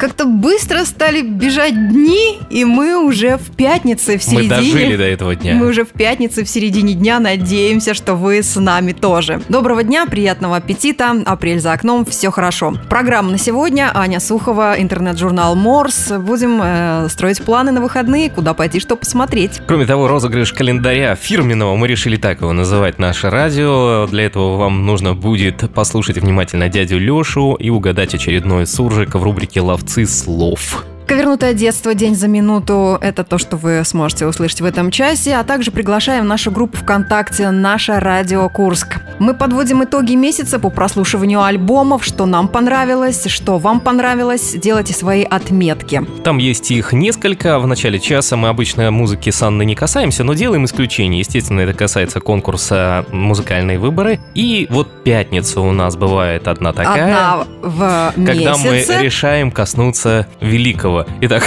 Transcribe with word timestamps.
Как-то 0.00 0.24
быстро 0.24 0.86
стали 0.86 1.20
бежать 1.20 1.74
дни, 1.90 2.38
и 2.48 2.64
мы 2.64 2.96
уже 2.96 3.36
в 3.36 3.54
пятнице 3.54 4.16
в 4.16 4.26
Мы 4.28 4.44
середине. 4.44 4.48
дожили 4.48 4.96
до 4.96 5.04
этого 5.04 5.36
дня. 5.36 5.54
Мы 5.56 5.68
уже 5.68 5.84
в 5.84 5.88
пятнице 5.88 6.42
в 6.42 6.48
середине 6.48 6.94
дня 6.94 7.20
надеемся, 7.20 7.92
что 7.92 8.14
вы 8.14 8.42
с 8.42 8.58
нами 8.58 8.92
тоже. 8.92 9.42
Доброго 9.50 9.82
дня, 9.82 10.06
приятного 10.06 10.56
аппетита. 10.56 11.16
Апрель 11.26 11.60
за 11.60 11.74
окном, 11.74 12.06
все 12.06 12.30
хорошо. 12.30 12.72
Программа 12.88 13.32
на 13.32 13.36
сегодня. 13.36 13.90
Аня 13.92 14.20
Сухова, 14.20 14.74
интернет-журнал 14.78 15.54
Морс. 15.54 16.10
Будем 16.12 16.62
э, 16.62 17.08
строить 17.10 17.42
планы 17.42 17.70
на 17.70 17.82
выходные, 17.82 18.30
куда 18.30 18.54
пойти, 18.54 18.80
что 18.80 18.96
посмотреть. 18.96 19.60
Кроме 19.66 19.84
того, 19.84 20.08
розыгрыш 20.08 20.54
календаря 20.54 21.14
фирменного, 21.14 21.76
мы 21.76 21.86
решили 21.88 22.16
так 22.16 22.40
его 22.40 22.54
называть, 22.54 22.98
наше 22.98 23.28
радио. 23.28 24.06
Для 24.06 24.24
этого 24.24 24.56
вам 24.56 24.86
нужно 24.86 25.12
будет 25.12 25.70
послушать 25.74 26.16
внимательно 26.16 26.70
дядю 26.70 26.98
Лешу 26.98 27.52
и 27.56 27.68
угадать 27.68 28.14
очередной 28.14 28.66
суржик 28.66 29.14
в 29.14 29.22
рубрике 29.22 29.60
«Ловцы 29.60 29.89
слов». 30.06 30.89
Ковернутое 31.10 31.54
детство 31.54 31.92
день 31.92 32.14
за 32.14 32.28
минуту– 32.28 32.96
это 33.00 33.24
то, 33.24 33.36
что 33.36 33.56
вы 33.56 33.82
сможете 33.84 34.26
услышать 34.26 34.60
в 34.60 34.64
этом 34.64 34.92
часе, 34.92 35.34
а 35.34 35.42
также 35.42 35.72
приглашаем 35.72 36.28
нашу 36.28 36.52
группу 36.52 36.76
ВКонтакте 36.76 37.50
«Наша 37.50 37.98
Радио 37.98 38.48
Курск». 38.48 39.00
Мы 39.18 39.34
подводим 39.34 39.82
итоги 39.82 40.14
месяца 40.14 40.60
по 40.60 40.70
прослушиванию 40.70 41.42
альбомов, 41.42 42.04
что 42.04 42.26
нам 42.26 42.46
понравилось, 42.46 43.26
что 43.26 43.58
вам 43.58 43.80
понравилось, 43.80 44.54
делайте 44.54 44.94
свои 44.94 45.24
отметки. 45.24 46.00
Там 46.22 46.38
есть 46.38 46.70
их 46.70 46.92
несколько. 46.92 47.58
В 47.58 47.66
начале 47.66 47.98
часа 47.98 48.36
мы 48.36 48.48
обычно 48.48 48.88
музыки 48.92 49.30
с 49.30 49.42
Анной 49.42 49.66
не 49.66 49.74
касаемся, 49.74 50.22
но 50.22 50.34
делаем 50.34 50.64
исключение. 50.64 51.18
Естественно, 51.18 51.58
это 51.58 51.74
касается 51.74 52.20
конкурса 52.20 53.04
«Музыкальные 53.10 53.80
выборы». 53.80 54.20
И 54.36 54.68
вот 54.70 55.02
пятница 55.02 55.60
у 55.60 55.72
нас 55.72 55.96
бывает 55.96 56.46
одна 56.46 56.72
такая. 56.72 57.32
Одна 57.32 57.46
в 57.62 58.12
Когда 58.14 58.56
мы 58.56 58.70
месяце. 58.74 59.02
решаем 59.02 59.50
коснуться 59.50 60.28
великого. 60.40 60.99
Итак, 61.20 61.42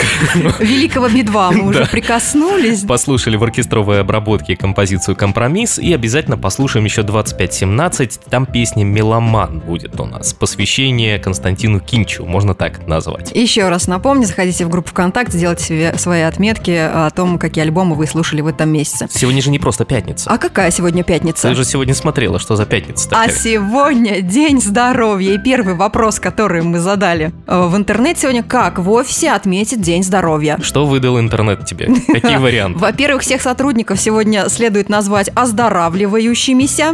Великого 0.59 1.07
Би-2 1.09 1.51
мы 1.53 1.67
уже 1.69 1.85
прикоснулись. 1.85 2.81
послушали 2.83 3.35
в 3.35 3.43
оркестровой 3.43 4.01
обработке 4.01 4.55
композицию 4.55 5.15
«Компромисс» 5.15 5.79
и 5.79 5.93
обязательно 5.93 6.37
послушаем 6.37 6.85
еще 6.85 7.03
2517. 7.03 8.19
Там 8.29 8.45
песня 8.45 8.83
«Меломан» 8.83 9.59
будет 9.59 9.99
у 9.99 10.05
нас. 10.05 10.33
Посвящение 10.33 11.19
Константину 11.19 11.79
Кинчу, 11.79 12.25
можно 12.25 12.53
так 12.55 12.87
назвать. 12.87 13.31
Еще 13.33 13.67
раз 13.69 13.87
напомню, 13.87 14.25
заходите 14.25 14.65
в 14.65 14.69
группу 14.69 14.89
ВКонтакте, 14.89 15.37
делайте 15.37 15.63
себе 15.63 15.93
свои 15.97 16.21
отметки 16.21 16.71
о 16.71 17.09
том, 17.09 17.37
какие 17.39 17.63
альбомы 17.63 17.95
вы 17.95 18.07
слушали 18.07 18.41
в 18.41 18.47
этом 18.47 18.69
месяце. 18.69 19.07
Сегодня 19.11 19.41
же 19.41 19.49
не 19.49 19.59
просто 19.59 19.85
пятница. 19.85 20.29
А 20.29 20.37
какая 20.37 20.71
сегодня 20.71 21.03
пятница? 21.03 21.49
Ты 21.49 21.55
же 21.55 21.65
сегодня 21.65 21.93
смотрела, 21.95 22.39
что 22.39 22.55
за 22.55 22.65
пятница 22.65 23.07
А 23.11 23.25
такая. 23.25 23.29
сегодня 23.35 24.21
день 24.21 24.61
здоровья. 24.61 25.33
И 25.33 25.37
первый 25.37 25.75
вопрос, 25.75 26.19
который 26.19 26.61
мы 26.61 26.79
задали 26.79 27.31
э, 27.47 27.65
в 27.67 27.75
интернет 27.75 28.17
сегодня, 28.19 28.43
как 28.43 28.79
в 28.79 28.89
офисе 28.91 29.31
отметить 29.43 29.81
день 29.81 30.03
здоровья? 30.03 30.57
Что 30.61 30.85
выдал 30.85 31.19
интернет 31.19 31.65
тебе? 31.65 31.89
Какие 32.07 32.37
варианты? 32.37 32.79
Во-первых, 32.79 33.23
всех 33.23 33.41
сотрудников 33.41 33.99
сегодня 33.99 34.47
следует 34.47 34.87
назвать 34.87 35.29
оздоравливающимися. 35.35 36.93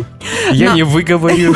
Я 0.52 0.72
На- 0.72 0.76
не 0.76 0.82
выговорю. 0.84 1.54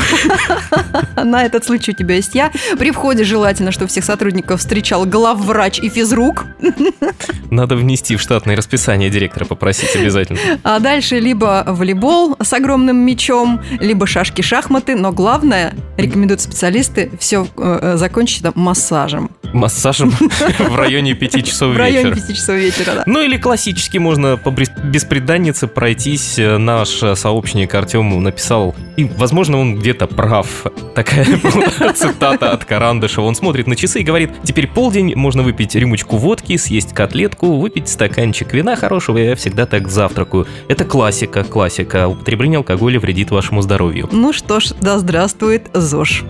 На 1.16 1.44
этот 1.45 1.66
случай 1.66 1.91
у 1.91 1.95
тебя 1.95 2.16
есть 2.16 2.35
я. 2.35 2.52
При 2.77 2.91
входе 2.91 3.23
желательно, 3.23 3.72
чтобы 3.72 3.89
всех 3.89 4.05
сотрудников 4.05 4.59
встречал 4.59 5.05
главврач 5.05 5.80
и 5.80 5.89
физрук. 5.89 6.45
Надо 7.52 7.75
внести 7.75 8.16
в 8.16 8.22
штатное 8.22 8.55
расписание 8.55 9.09
директора 9.09 9.45
попросить 9.45 9.95
обязательно. 9.95 10.39
А 10.63 10.80
дальше 10.80 11.19
либо 11.19 11.63
волейбол 11.67 12.38
с 12.39 12.53
огромным 12.53 12.97
мячом, 12.97 13.61
либо 13.80 14.05
шашки-шахматы. 14.05 14.95
Но 14.95 15.11
главное, 15.11 15.73
рекомендуют 15.97 16.41
специалисты, 16.41 17.09
все 17.19 17.47
закончить 17.95 18.41
это 18.41 18.51
массажем. 18.56 19.31
Массажем 19.53 20.09
в 20.59 20.75
районе 20.75 21.14
5 21.14 21.46
часов 21.46 21.74
В 21.74 21.78
районе 21.78 22.09
вечера. 22.09 22.28
5 22.28 22.36
часов 22.36 22.56
вечера, 22.56 22.96
да. 22.96 23.03
Ну 23.06 23.22
или 23.22 23.38
классически 23.38 23.97
можно 24.00 24.38
по 24.38 24.50
беспреданнице 24.50 25.68
пройтись. 25.68 26.38
Э, 26.40 26.58
Наш 26.58 27.02
э, 27.03 27.16
сообщник 27.16 27.74
Артем 27.75 28.22
написал, 28.24 28.75
и, 28.97 29.06
возможно, 29.06 29.59
он 29.59 29.80
где-то 29.80 30.08
прав. 30.08 30.66
Такая 30.96 31.25
была 31.44 31.94
цитата 31.94 32.52
от 32.52 32.66
Карандышева. 32.66 33.25
Он 33.25 33.36
смотрит 33.36 33.68
на 33.68 33.75
часы 33.75 34.02
и 34.02 34.03
говорит, 34.03 34.31
теперь 34.44 34.68
полдень, 34.68 35.16
можно 35.16 35.44
выпить 35.44 35.75
рюмочку 35.75 36.18
водки, 36.18 36.58
съесть 36.58 36.94
котлетку, 36.94 37.58
выпить 37.58 37.90
стаканчик 37.90 38.53
вина 38.53 38.75
хорошего, 38.75 39.18
я 39.18 39.36
всегда 39.36 39.66
так 39.66 39.88
завтракаю. 39.88 40.47
Это 40.68 40.84
классика, 40.86 41.44
классика. 41.44 42.08
Употребление 42.08 42.58
алкоголя 42.58 43.00
вредит 43.00 43.31
вашему 43.31 43.62
здоровью. 43.62 44.09
Ну 44.12 44.34
что 44.34 44.59
ж, 44.59 44.74
да 44.81 44.97
здравствует 45.00 45.68
ЗОЖ. 45.74 46.24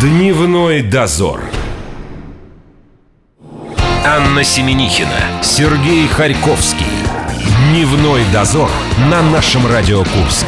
Дневной 0.00 0.82
дозор. 0.82 1.40
Анна 4.04 4.42
Семенихина, 4.42 5.42
Сергей 5.42 6.08
Харьковский. 6.08 6.86
Дневной 7.70 8.22
дозор 8.32 8.68
на 9.08 9.22
нашем 9.22 9.64
Радио 9.64 9.98
Курск. 9.98 10.44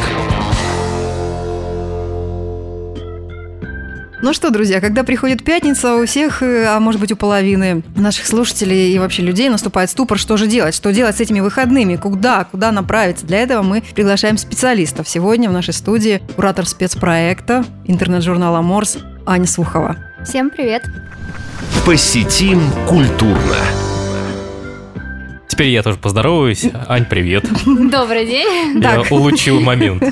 Ну 4.21 4.33
что, 4.33 4.49
друзья, 4.49 4.81
когда 4.81 5.05
приходит 5.05 5.45
пятница, 5.45 5.95
у 5.95 6.05
всех, 6.05 6.43
э, 6.43 6.65
а 6.65 6.81
может 6.81 6.99
быть 6.99 7.13
у 7.13 7.15
половины 7.15 7.81
наших 7.95 8.27
слушателей 8.27 8.93
и 8.93 8.99
вообще 8.99 9.21
людей 9.21 9.47
наступает 9.47 9.89
ступор, 9.89 10.17
что 10.17 10.35
же 10.35 10.47
делать, 10.47 10.75
что 10.75 10.91
делать 10.91 11.15
с 11.15 11.21
этими 11.21 11.39
выходными, 11.39 11.95
куда, 11.95 12.43
куда 12.43 12.73
направиться. 12.73 13.25
Для 13.25 13.39
этого 13.39 13.61
мы 13.61 13.81
приглашаем 13.95 14.37
специалистов. 14.37 15.07
Сегодня 15.07 15.49
в 15.49 15.53
нашей 15.53 15.73
студии 15.73 16.21
куратор 16.35 16.65
спецпроекта 16.65 17.63
интернет-журнала 17.85 18.61
Морс 18.61 18.97
Аня 19.25 19.47
Сухова. 19.47 19.95
Всем 20.25 20.49
привет. 20.49 20.83
Посетим 21.85 22.71
культурно. 22.87 23.57
Теперь 25.47 25.67
я 25.69 25.83
тоже 25.83 25.97
поздороваюсь. 25.97 26.65
Ань, 26.87 27.05
привет. 27.05 27.45
Добрый 27.65 28.25
день. 28.25 28.81
Я 28.81 28.95
Так. 29.03 29.11
улучшил 29.11 29.61
момент. 29.61 30.03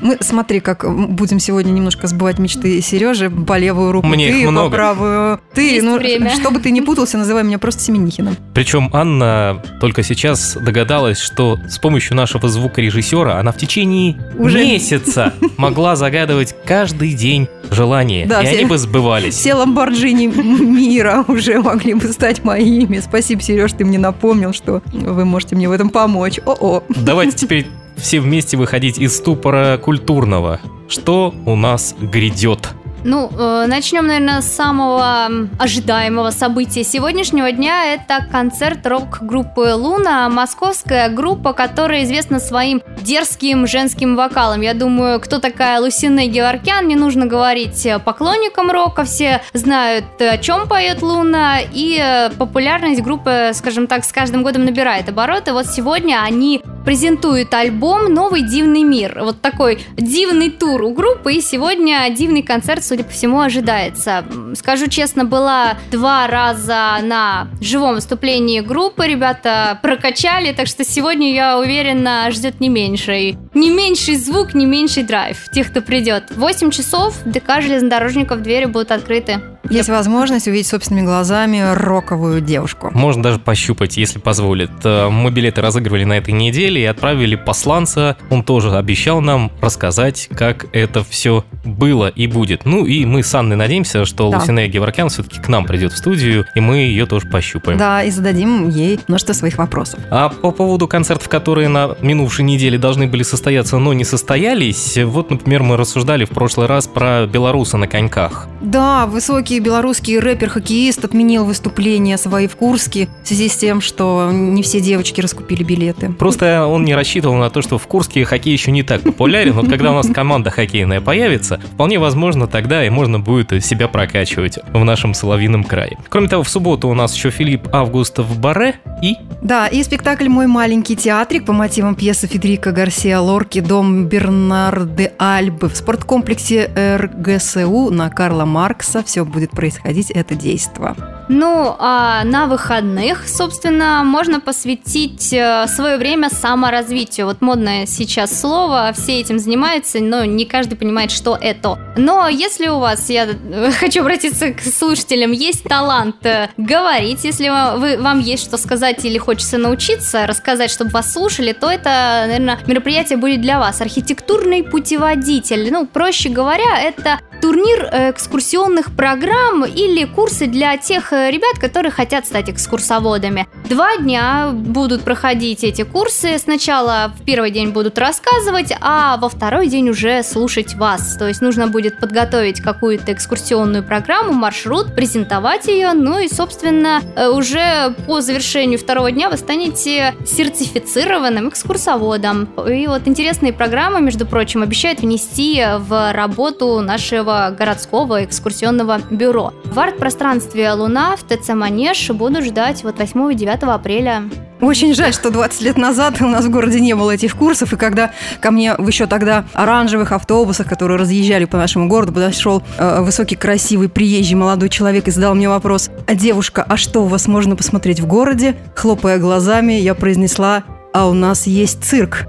Мы, 0.00 0.16
смотри, 0.20 0.60
как 0.60 0.84
будем 1.10 1.38
сегодня 1.38 1.70
немножко 1.70 2.06
сбывать 2.06 2.38
мечты 2.38 2.80
Сережи 2.80 3.30
по 3.30 3.58
левую 3.58 3.92
руку 3.92 4.06
Мне 4.06 4.30
их 4.30 4.34
ты, 4.36 4.44
по 4.46 4.50
много. 4.50 4.70
правую 4.74 5.40
ты. 5.54 5.74
Есть 5.74 5.84
ну, 5.84 5.98
время. 5.98 6.30
чтобы 6.34 6.60
ты 6.60 6.70
не 6.70 6.80
путался, 6.80 7.18
называй 7.18 7.44
меня 7.44 7.58
просто 7.58 7.82
Семенихиным. 7.82 8.36
Причем 8.54 8.88
Анна 8.92 9.62
только 9.80 10.02
сейчас 10.02 10.56
догадалась, 10.56 11.20
что 11.20 11.58
с 11.68 11.78
помощью 11.78 12.16
нашего 12.16 12.48
звукорежиссера 12.48 13.38
она 13.38 13.52
в 13.52 13.58
течение 13.58 14.16
Уже- 14.38 14.58
месяца 14.64 15.34
могла 15.58 15.94
загадывать 15.94 16.54
каждый 16.64 17.12
день 17.12 17.48
желания, 17.70 18.26
Да, 18.26 18.42
и 18.42 18.46
все- 18.46 18.56
они 18.56 18.64
бы 18.64 18.78
сбывались. 18.78 19.34
Все 19.34 19.54
ламборджини 19.54 20.26
мира 20.26 21.24
уже 21.28 21.60
могли 21.60 21.94
бы 21.94 22.08
стать 22.08 22.42
моими. 22.44 22.98
Спасибо, 23.00 23.42
Сереж, 23.42 23.72
ты 23.72 23.84
мне 23.84 23.98
напомнил, 23.98 24.52
что 24.52 24.69
вы 24.92 25.24
можете 25.24 25.56
мне 25.56 25.68
в 25.68 25.72
этом 25.72 25.90
помочь. 25.90 26.38
О-о. 26.44 26.82
Давайте 26.88 27.36
теперь 27.36 27.66
все 27.96 28.20
вместе 28.20 28.56
выходить 28.56 28.98
из 28.98 29.16
ступора 29.16 29.78
культурного. 29.78 30.60
Что 30.88 31.34
у 31.46 31.56
нас 31.56 31.94
грядет? 32.00 32.70
Ну, 33.02 33.30
э, 33.32 33.64
начнем, 33.66 34.06
наверное, 34.06 34.42
с 34.42 34.52
самого 34.52 35.28
ожидаемого 35.58 36.30
события 36.30 36.84
сегодняшнего 36.84 37.50
дня. 37.50 37.94
Это 37.94 38.26
концерт 38.30 38.86
рок-группы 38.86 39.74
«Луна», 39.74 40.28
московская 40.28 41.08
группа, 41.08 41.54
которая 41.54 42.04
известна 42.04 42.40
своим 42.40 42.82
дерзким 43.00 43.66
женским 43.66 44.16
вокалом. 44.16 44.60
Я 44.60 44.74
думаю, 44.74 45.20
кто 45.20 45.38
такая 45.38 45.80
Лусина 45.80 46.26
Геворкян, 46.26 46.86
не 46.86 46.96
нужно 46.96 47.26
говорить 47.26 47.86
э, 47.86 47.98
поклонникам 47.98 48.70
рока, 48.70 49.04
все 49.04 49.40
знают, 49.54 50.04
э, 50.18 50.30
о 50.30 50.38
чем 50.38 50.68
поет 50.68 51.00
«Луна», 51.02 51.58
и 51.72 52.28
популярность 52.38 53.00
группы, 53.00 53.52
скажем 53.54 53.86
так, 53.86 54.04
с 54.04 54.12
каждым 54.12 54.42
годом 54.42 54.66
набирает 54.66 55.08
обороты. 55.08 55.52
Вот 55.52 55.66
сегодня 55.66 56.22
они 56.22 56.62
презентуют 56.84 57.52
альбом 57.54 58.12
«Новый 58.12 58.42
дивный 58.42 58.82
мир». 58.82 59.18
Вот 59.22 59.40
такой 59.40 59.78
дивный 59.96 60.50
тур 60.50 60.82
у 60.82 60.92
группы, 60.92 61.34
и 61.34 61.40
сегодня 61.40 62.08
дивный 62.10 62.42
концерт, 62.42 62.84
судя 62.84 63.04
по 63.04 63.10
всему, 63.10 63.40
ожидается. 63.40 64.24
Скажу 64.54 64.88
честно, 64.88 65.24
была 65.24 65.78
два 65.90 66.26
раза 66.26 66.98
на 67.02 67.48
живом 67.60 67.94
выступлении 67.94 68.60
группы, 68.60 69.06
ребята 69.06 69.78
прокачали, 69.82 70.52
так 70.52 70.66
что 70.66 70.84
сегодня, 70.84 71.32
я 71.32 71.58
уверена, 71.58 72.30
ждет 72.30 72.60
не 72.60 72.68
меньший. 72.68 73.36
Не 73.54 73.70
меньший 73.70 74.16
звук, 74.16 74.54
не 74.54 74.66
меньший 74.66 75.02
драйв 75.02 75.50
тех, 75.52 75.70
кто 75.70 75.82
придет. 75.82 76.24
8 76.30 76.70
часов 76.70 77.14
ДК 77.24 77.60
железнодорожников 77.60 78.42
двери 78.42 78.66
будут 78.66 78.90
открыты. 78.90 79.40
Есть 79.70 79.88
возможность 79.88 80.48
увидеть 80.48 80.66
собственными 80.66 81.04
глазами 81.06 81.62
роковую 81.74 82.40
девушку. 82.40 82.90
Можно 82.92 83.22
даже 83.22 83.38
пощупать, 83.38 83.96
если 83.96 84.18
позволит. 84.18 84.70
Э, 84.84 85.08
Мы 85.08 85.30
билеты 85.30 85.60
разыгрывали 85.62 86.02
на 86.04 86.14
этой 86.18 86.32
неделе 86.32 86.82
и 86.82 86.84
отправили 86.84 87.36
посланца. 87.36 88.16
Он 88.30 88.42
тоже 88.42 88.76
обещал 88.76 89.20
нам 89.20 89.52
рассказать, 89.60 90.28
как 90.36 90.66
это 90.72 91.04
все 91.04 91.44
было 91.64 92.08
и 92.08 92.26
будет. 92.26 92.64
Ну 92.64 92.84
и 92.84 93.04
мы 93.04 93.22
с 93.22 93.32
Анной 93.32 93.54
надеемся, 93.54 94.04
что 94.04 94.28
Да. 94.28 94.38
Лусинея 94.38 94.66
Геворкян 94.66 95.08
все-таки 95.08 95.40
к 95.40 95.46
нам 95.48 95.64
придет 95.66 95.92
в 95.92 95.98
студию, 95.98 96.46
и 96.56 96.60
мы 96.60 96.78
ее 96.78 97.06
тоже 97.06 97.28
пощупаем. 97.28 97.78
Да, 97.78 98.02
и 98.02 98.10
зададим 98.10 98.68
ей 98.68 98.98
множество 99.06 99.34
своих 99.34 99.56
вопросов. 99.58 100.00
А 100.10 100.30
по 100.30 100.50
поводу 100.50 100.88
концертов, 100.88 101.28
которые 101.28 101.68
на 101.68 101.96
минувшей 102.00 102.44
неделе 102.44 102.76
должны 102.76 103.06
были 103.06 103.22
состояться, 103.22 103.78
но 103.78 103.92
не 103.92 104.04
состоялись, 104.04 104.98
вот, 105.04 105.30
например, 105.30 105.62
мы 105.62 105.76
рассуждали 105.76 106.24
в 106.24 106.30
прошлый 106.30 106.66
раз 106.66 106.88
про 106.88 107.26
белоруса 107.28 107.76
на 107.76 107.86
коньках. 107.86 108.48
Да, 108.60 109.06
высокий 109.06 109.59
белорусский 109.60 110.18
рэпер-хоккеист 110.18 111.04
отменил 111.04 111.44
выступления 111.44 112.18
свои 112.18 112.46
в 112.46 112.56
Курске 112.56 113.08
в 113.22 113.28
связи 113.28 113.48
с 113.48 113.56
тем, 113.56 113.80
что 113.80 114.30
не 114.32 114.62
все 114.62 114.80
девочки 114.80 115.20
раскупили 115.20 115.62
билеты. 115.62 116.10
Просто 116.12 116.66
он 116.66 116.84
не 116.84 116.94
рассчитывал 116.94 117.36
на 117.36 117.50
то, 117.50 117.62
что 117.62 117.78
в 117.78 117.86
Курске 117.86 118.24
хоккей 118.24 118.52
еще 118.52 118.70
не 118.70 118.82
так 118.82 119.02
популярен. 119.02 119.52
Вот 119.52 119.68
когда 119.68 119.92
у 119.92 119.94
нас 119.94 120.08
команда 120.08 120.50
хоккейная 120.50 121.00
появится, 121.00 121.60
вполне 121.72 121.98
возможно, 121.98 122.46
тогда 122.46 122.84
и 122.84 122.90
можно 122.90 123.20
будет 123.20 123.64
себя 123.64 123.88
прокачивать 123.88 124.58
в 124.72 124.84
нашем 124.84 125.14
Соловином 125.14 125.64
крае. 125.64 125.98
Кроме 126.08 126.28
того, 126.28 126.42
в 126.42 126.48
субботу 126.48 126.88
у 126.88 126.94
нас 126.94 127.14
еще 127.14 127.30
Филипп 127.30 127.68
Август 127.72 128.18
в 128.18 128.38
Баре 128.38 128.76
и 129.02 129.14
Да, 129.42 129.66
и 129.66 129.82
спектакль 129.82 130.28
«Мой 130.28 130.46
маленький 130.46 130.96
театрик» 130.96 131.44
по 131.44 131.52
мотивам 131.52 131.94
пьесы 131.94 132.26
Федерико 132.26 132.72
Гарсия 132.72 133.18
Лорки 133.18 133.60
«Дом 133.60 134.06
Бернарды 134.06 135.12
Альбы» 135.18 135.68
в 135.68 135.76
спорткомплексе 135.76 136.70
РГСУ 136.96 137.90
на 137.90 138.10
Карла 138.10 138.44
Маркса. 138.44 139.02
Все 139.04 139.24
будет 139.24 139.49
происходить 139.50 140.10
это 140.10 140.34
действо. 140.34 140.96
Ну, 141.28 141.76
а 141.78 142.24
на 142.24 142.46
выходных, 142.46 143.28
собственно, 143.28 144.02
можно 144.04 144.40
посвятить 144.40 145.22
свое 145.22 145.96
время 145.96 146.28
саморазвитию. 146.28 147.26
Вот 147.26 147.40
модное 147.40 147.86
сейчас 147.86 148.40
слово, 148.40 148.92
все 148.94 149.20
этим 149.20 149.38
занимаются, 149.38 150.00
но 150.00 150.24
не 150.24 150.44
каждый 150.44 150.76
понимает, 150.76 151.10
что 151.10 151.38
это. 151.40 151.78
Но 151.96 152.28
если 152.28 152.68
у 152.68 152.78
вас, 152.78 153.10
я 153.10 153.26
э, 153.26 153.70
хочу 153.78 154.00
обратиться 154.00 154.52
к 154.52 154.60
слушателям, 154.60 155.32
есть 155.32 155.64
талант 155.64 156.24
э, 156.26 156.48
говорить, 156.56 157.24
если 157.24 157.48
вы, 157.78 157.96
вам 157.98 158.20
есть 158.20 158.42
что 158.42 158.56
сказать 158.56 159.04
или 159.04 159.18
хочется 159.18 159.58
научиться 159.58 160.26
рассказать, 160.26 160.70
чтобы 160.70 160.90
вас 160.90 161.12
слушали, 161.12 161.52
то 161.52 161.70
это, 161.70 162.24
наверное, 162.26 162.58
мероприятие 162.66 163.18
будет 163.18 163.40
для 163.40 163.58
вас. 163.58 163.80
Архитектурный 163.80 164.64
путеводитель. 164.64 165.70
Ну, 165.70 165.86
проще 165.86 166.28
говоря, 166.28 166.80
это 166.82 167.20
турнир 167.40 167.88
экскурсионных 168.10 168.94
программ 168.94 169.64
или 169.64 170.04
курсы 170.04 170.46
для 170.46 170.76
тех 170.76 171.12
э, 171.12 171.30
ребят, 171.30 171.58
которые 171.58 171.90
хотят 171.90 172.26
стать 172.26 172.50
экскурсоводами. 172.50 173.48
Два 173.68 173.96
дня 173.96 174.50
будут 174.52 175.02
проходить 175.02 175.64
эти 175.64 175.82
курсы. 175.82 176.38
Сначала 176.38 177.12
в 177.18 177.24
первый 177.24 177.50
день 177.50 177.70
будут 177.70 177.98
рассказывать, 177.98 178.72
а 178.80 179.16
во 179.16 179.28
второй 179.28 179.68
день 179.68 179.88
уже 179.88 180.22
слушать 180.22 180.74
вас. 180.74 181.16
То 181.16 181.28
есть 181.28 181.40
нужно 181.40 181.66
будет 181.68 181.98
подготовить 181.98 182.60
какую-то 182.60 183.12
экскурсионную 183.12 183.82
программу, 183.84 184.32
маршрут, 184.32 184.94
презентовать 184.94 185.68
ее, 185.68 185.92
ну 185.92 186.18
и, 186.18 186.28
собственно, 186.28 187.00
э, 187.16 187.28
уже 187.28 187.94
по 188.06 188.20
завершению 188.20 188.78
второго 188.78 189.10
дня 189.12 189.30
вы 189.30 189.36
станете 189.36 190.14
сертифицированным 190.26 191.48
экскурсоводом. 191.48 192.48
И 192.68 192.86
вот 192.86 193.02
интересные 193.06 193.52
программы, 193.52 194.00
между 194.00 194.26
прочим, 194.26 194.62
обещают 194.62 195.00
внести 195.00 195.64
в 195.78 196.12
работу 196.12 196.80
нашего 196.80 197.29
городского 197.56 198.24
экскурсионного 198.24 199.00
бюро. 199.10 199.52
В 199.64 199.78
арт-пространстве 199.78 200.72
«Луна» 200.72 201.16
в 201.16 201.22
ТЦ 201.22 201.50
«Манеж» 201.50 202.10
будут 202.10 202.44
ждать 202.44 202.82
вот 202.84 202.98
8 202.98 203.32
и 203.32 203.34
9 203.34 203.62
апреля. 203.62 204.24
Очень 204.60 204.94
жаль, 204.94 205.14
что 205.14 205.30
20 205.30 205.62
лет 205.62 205.78
назад 205.78 206.20
у 206.20 206.26
нас 206.26 206.44
в 206.44 206.50
городе 206.50 206.80
не 206.80 206.94
было 206.94 207.12
этих 207.12 207.34
курсов, 207.34 207.72
и 207.72 207.76
когда 207.76 208.10
ко 208.40 208.50
мне 208.50 208.74
в 208.74 208.86
еще 208.86 209.06
тогда 209.06 209.46
оранжевых 209.54 210.12
автобусах, 210.12 210.68
которые 210.68 210.98
разъезжали 210.98 211.46
по 211.46 211.56
нашему 211.56 211.88
городу, 211.88 212.12
подошел 212.12 212.62
э, 212.76 213.00
высокий, 213.00 213.36
красивый, 213.36 213.88
приезжий 213.88 214.36
молодой 214.36 214.68
человек 214.68 215.08
и 215.08 215.10
задал 215.10 215.34
мне 215.34 215.48
вопрос, 215.48 215.90
а 216.06 216.14
девушка, 216.14 216.64
а 216.68 216.76
что 216.76 217.04
у 217.04 217.06
вас 217.06 217.26
можно 217.26 217.56
посмотреть 217.56 218.00
в 218.00 218.06
городе? 218.06 218.54
Хлопая 218.74 219.18
глазами, 219.18 219.72
я 219.74 219.94
произнесла, 219.94 220.64
а 220.92 221.08
у 221.08 221.14
нас 221.14 221.46
есть 221.46 221.82
цирк. 221.82 222.26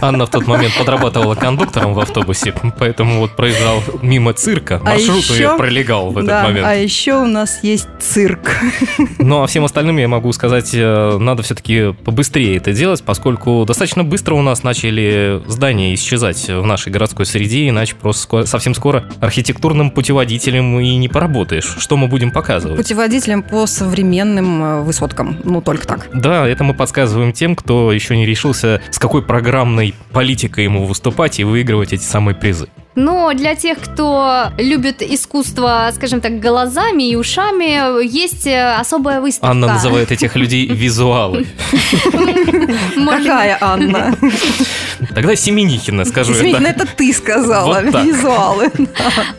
Анна 0.00 0.26
в 0.26 0.30
тот 0.30 0.46
момент 0.46 0.74
подрабатывала 0.76 1.34
кондуктором 1.34 1.94
в 1.94 2.00
автобусе, 2.00 2.54
поэтому 2.78 3.20
вот 3.20 3.36
проезжал 3.36 3.82
мимо 4.02 4.32
цирка, 4.32 4.80
А 4.84 4.90
маршрут 4.90 5.18
еще- 5.24 5.34
ее 5.34 5.56
пролегал 5.56 6.10
в 6.10 6.18
этот 6.18 6.28
да, 6.28 6.42
момент. 6.44 6.66
а 6.66 6.74
еще 6.74 7.14
у 7.22 7.26
нас 7.26 7.60
есть 7.62 7.88
цирк. 8.00 8.56
Ну 9.18 9.42
а 9.42 9.46
всем 9.46 9.64
остальным 9.64 9.96
я 9.98 10.08
могу 10.08 10.32
сказать, 10.32 10.70
э, 10.74 11.16
надо 11.18 11.42
все-таки 11.42 11.92
побыстрее 12.04 12.56
это 12.56 12.72
делать, 12.72 13.02
поскольку 13.02 13.64
достаточно 13.66 14.04
быстро 14.04 14.34
у 14.34 14.42
нас 14.42 14.62
начали 14.62 15.42
здания 15.46 15.94
исчезать 15.94 16.48
в 16.48 16.66
нашей 16.66 16.90
городской 16.92 17.26
среде, 17.26 17.68
иначе 17.68 17.94
просто 17.94 18.26
ско- 18.28 18.46
совсем 18.46 18.74
скоро 18.74 19.04
архитектурным 19.20 19.90
путеводителем 19.90 20.80
и 20.80 20.96
не 20.96 21.08
поработаешь. 21.08 21.76
Что 21.78 21.96
мы 21.96 22.08
будем 22.08 22.30
показывать? 22.30 22.76
Путеводителем 22.78 23.42
по 23.42 23.66
современным 23.66 24.62
э, 24.64 24.82
высоткам. 24.82 25.38
Ну, 25.44 25.60
только 25.60 25.86
так. 25.86 26.08
Да, 26.12 26.46
это 26.48 26.64
мы 26.64 26.74
подсказываем 26.74 27.32
тем, 27.32 27.54
кто 27.56 27.92
еще 27.92 28.16
не 28.16 28.26
решился, 28.26 28.61
с 28.62 28.98
какой 28.98 29.22
программной 29.22 29.94
политикой 30.12 30.64
ему 30.64 30.86
выступать 30.86 31.40
и 31.40 31.44
выигрывать 31.44 31.92
эти 31.92 32.04
самые 32.04 32.34
призы. 32.34 32.68
Но 32.94 33.32
для 33.32 33.54
тех, 33.54 33.78
кто 33.78 34.52
любит 34.58 35.00
искусство, 35.00 35.90
скажем 35.94 36.20
так, 36.20 36.40
глазами 36.40 37.08
и 37.08 37.16
ушами, 37.16 38.04
есть 38.04 38.46
э, 38.46 38.74
особая 38.74 39.20
выставка. 39.22 39.50
Анна 39.50 39.66
называет 39.68 40.12
этих 40.12 40.36
людей 40.36 40.66
визуалы. 40.70 41.46
Какая 42.94 43.56
Анна? 43.60 44.14
Тогда 45.14 45.36
Семенихина, 45.36 46.04
скажу 46.04 46.32
ну 46.32 46.52
так. 46.52 46.62
это 46.62 46.86
ты 46.86 47.12
сказала, 47.12 47.80
Вот 47.82 47.92
так. 47.92 48.04
визуалы. 48.04 48.70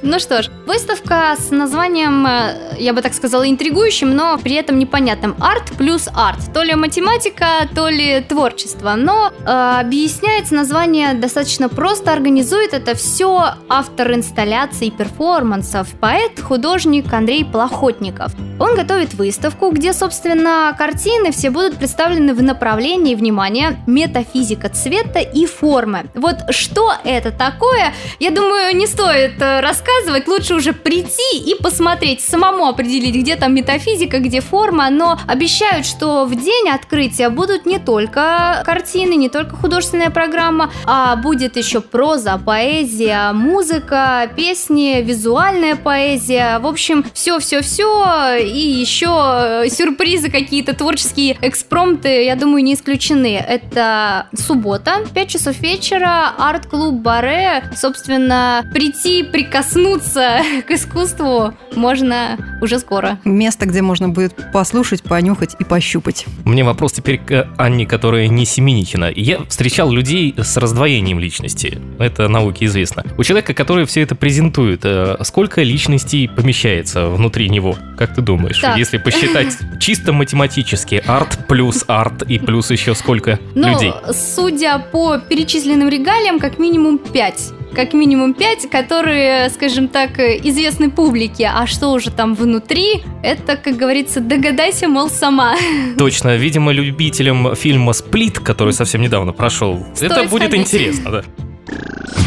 Ну 0.01 0.19
что 0.19 0.44
ж, 0.44 0.50
выставка 0.65 1.36
с 1.39 1.50
названием, 1.51 2.25
э, 2.25 2.75
я 2.80 2.94
бы 2.94 3.01
так 3.01 3.13
сказала, 3.13 3.50
интригующим, 3.50 4.15
но 4.15 4.38
при 4.38 4.56
этом 4.56 4.77
непонятным. 4.80 5.36
Арт 5.39 5.71
плюс 5.77 6.10
арт. 6.13 6.54
То 6.54 6.63
ли 6.63 6.75
математика, 6.75 7.68
то 7.74 7.89
ли 7.89 8.21
творчество. 8.21 8.95
Но 8.95 9.31
э, 9.31 9.80
объясняется 9.80 10.56
название 10.56 11.13
достаточно 11.13 11.69
просто. 11.69 12.12
Организует 12.12 12.74
это 12.74 12.95
все 12.95 13.56
автор 13.69 14.13
инсталляций 14.13 14.88
и 14.88 14.92
перформансов, 14.92 15.88
поэт, 16.00 16.39
художник 16.39 17.12
Андрей 17.13 17.45
Плохотников. 17.45 18.33
Он 18.60 18.75
готовит 18.75 19.13
выставку, 19.13 19.71
где, 19.71 19.94
собственно, 19.94 20.75
картины 20.77 21.31
все 21.31 21.50
будут 21.50 21.77
представлены 21.77 22.33
в 22.33 22.44
направлении, 22.44 23.15
внимания, 23.15 23.77
метафизика 23.88 24.69
цвета 24.69 25.19
и 25.19 25.45
формы. 25.53 26.05
Вот 26.13 26.38
что 26.50 26.94
это 27.03 27.31
такое, 27.31 27.94
я 28.19 28.31
думаю, 28.31 28.75
не 28.75 28.88
стоит 28.88 29.41
э, 29.41 29.59
рассказывать, 29.59 30.27
лучше 30.27 30.55
уже 30.55 30.73
прийти 30.73 31.38
и 31.38 31.55
посмотреть, 31.61 32.21
самому 32.21 32.65
определить, 32.65 33.15
где 33.15 33.35
там 33.35 33.53
метафизика, 33.53 34.19
где 34.19 34.41
форма, 34.41 34.89
но 34.89 35.19
обещают, 35.27 35.85
что 35.85 36.25
в 36.25 36.35
день 36.35 36.69
открытия 36.69 37.29
будут 37.29 37.65
не 37.65 37.79
только 37.79 38.61
картины, 38.65 39.15
не 39.15 39.29
только 39.29 39.55
художественная 39.55 40.10
программа, 40.10 40.72
а 40.86 41.15
будет 41.15 41.57
еще 41.57 41.81
проза, 41.81 42.39
поэзия, 42.43 43.31
музыка, 43.33 44.29
песни, 44.36 45.01
визуальная 45.01 45.75
поэзия, 45.75 46.60
в 46.60 46.67
общем, 46.67 47.05
все-все-все, 47.13 48.38
и 48.39 48.60
еще 48.60 49.63
э, 49.63 49.69
сюрпризы 49.69 50.29
какие-то, 50.29 50.74
творческие 50.74 51.38
экспромты, 51.41 52.24
я 52.24 52.36
думаю, 52.36 52.63
не 52.63 52.74
исключены. 52.74 53.36
Это 53.36 54.27
суббота, 54.36 55.05
5 55.13 55.29
часов 55.29 55.42
вечера, 55.51 56.31
арт-клуб 56.38 57.01
Баре, 57.01 57.63
собственно, 57.75 58.65
прийти, 58.73 59.23
прикоснуться 59.23 60.39
к 60.67 60.71
искусству 60.71 61.53
можно 61.75 62.38
уже 62.62 62.79
скоро. 62.79 63.19
Место, 63.25 63.65
где 63.65 63.81
можно 63.81 64.09
будет 64.09 64.51
послушать, 64.51 65.03
понюхать 65.03 65.55
и 65.59 65.63
пощупать. 65.63 66.25
Мне 66.45 66.63
вопрос 66.63 66.93
теперь 66.93 67.17
к 67.19 67.47
Анне, 67.57 67.85
которая 67.85 68.27
не 68.27 68.45
Семенихина. 68.45 69.12
Я 69.15 69.39
встречал 69.50 69.91
людей 69.91 70.33
с 70.38 70.57
раздвоением 70.57 71.19
личности. 71.19 71.79
Это 72.00 72.27
науке 72.27 72.65
известно. 72.65 73.03
У 73.17 73.23
человека, 73.23 73.53
который 73.53 73.85
все 73.85 74.01
это 74.01 74.15
презентует, 74.15 74.81
э, 74.83 75.17
сколько 75.23 75.62
личностей 75.63 76.27
помещается 76.27 77.07
внутри 77.07 77.50
него? 77.50 77.75
Как 77.97 78.15
ты 78.15 78.21
думаешь? 78.21 78.59
Так. 78.59 78.77
Если 78.77 78.97
посчитать 78.97 79.57
чисто 79.79 80.13
математически, 80.13 81.03
арт 81.05 81.47
плюс 81.47 81.83
арт 81.88 82.23
и 82.23 82.39
плюс 82.39 82.71
еще 82.71 82.95
сколько 82.95 83.39
Ну, 83.55 83.69
людей? 83.73 83.93
судя 84.12 84.79
по 84.79 85.17
перечисленным 85.34 85.90
регалиям, 85.90 86.38
как 86.40 86.60
минимум 86.60 87.00
5. 87.00 87.54
Как 87.74 87.94
минимум 87.94 88.36
5, 88.36 88.70
которые, 88.70 89.50
скажем 89.50 89.88
так, 89.88 90.20
известны 90.20 90.92
публике. 90.92 91.50
А 91.52 91.66
что 91.66 91.88
уже 91.90 92.12
там 92.12 92.36
внутри, 92.36 93.02
это, 93.24 93.58
как 93.58 93.75
говорится, 93.75 94.20
догадайся, 94.20 94.88
мол, 94.88 95.10
сама. 95.10 95.56
Точно, 95.98 96.36
видимо, 96.36 96.72
любителям 96.72 97.56
фильма 97.56 97.94
«Сплит», 97.94 98.38
который 98.38 98.74
совсем 98.74 99.02
недавно 99.02 99.34
прошел, 99.34 99.84
Стоит 99.96 100.12
это 100.12 100.24
будет 100.30 100.50
сходить. 100.50 100.68
интересно, 100.68 101.12
да. 101.12 101.24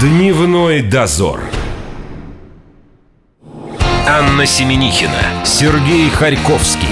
Дневной 0.01 0.83
дозор. 0.83 1.41
Анна 4.09 4.47
Семенихина, 4.47 5.45
Сергей 5.45 6.11
Харьковский. 6.11 6.89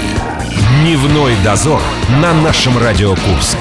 Дневной 0.79 1.33
дозор 1.43 1.81
на 2.21 2.33
нашем 2.33 2.77
Радио 2.77 3.15
Курск. 3.15 3.57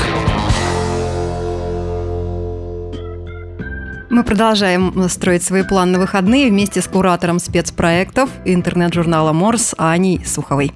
Мы 4.15 4.23
продолжаем 4.23 5.09
строить 5.09 5.43
свои 5.43 5.65
планы 5.65 5.95
на 5.95 5.99
выходные 5.99 6.49
вместе 6.49 6.81
с 6.81 6.87
куратором 6.87 7.41
спецпроектов 7.41 8.31
интернет-журнала 8.45 9.33
Морс 9.33 9.75
Аней 9.77 10.25
Суховой. 10.25 10.71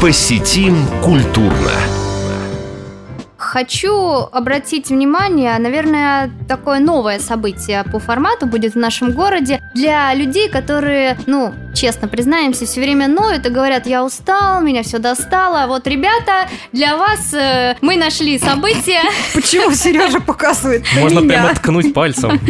Посетим 0.00 0.74
культурно 1.02 1.70
хочу 3.50 4.28
обратить 4.30 4.90
внимание, 4.90 5.58
наверное, 5.58 6.30
такое 6.48 6.78
новое 6.78 7.18
событие 7.18 7.82
по 7.90 7.98
формату 7.98 8.46
будет 8.46 8.74
в 8.74 8.78
нашем 8.78 9.10
городе 9.10 9.60
для 9.74 10.14
людей, 10.14 10.48
которые, 10.48 11.18
ну, 11.26 11.52
честно 11.74 12.06
признаемся, 12.06 12.64
все 12.64 12.80
время 12.80 13.08
ноют 13.08 13.44
и 13.46 13.48
говорят, 13.48 13.88
я 13.88 14.04
устал, 14.04 14.62
меня 14.62 14.84
все 14.84 14.98
достало. 14.98 15.66
Вот, 15.66 15.88
ребята, 15.88 16.48
для 16.72 16.96
вас 16.96 17.34
э, 17.34 17.76
мы 17.80 17.96
нашли 17.96 18.38
событие. 18.38 19.00
Почему 19.34 19.74
Сережа 19.74 20.20
показывает 20.20 20.84
Можно 20.96 21.22
прямо 21.22 21.52
ткнуть 21.52 21.92
пальцем. 21.92 22.40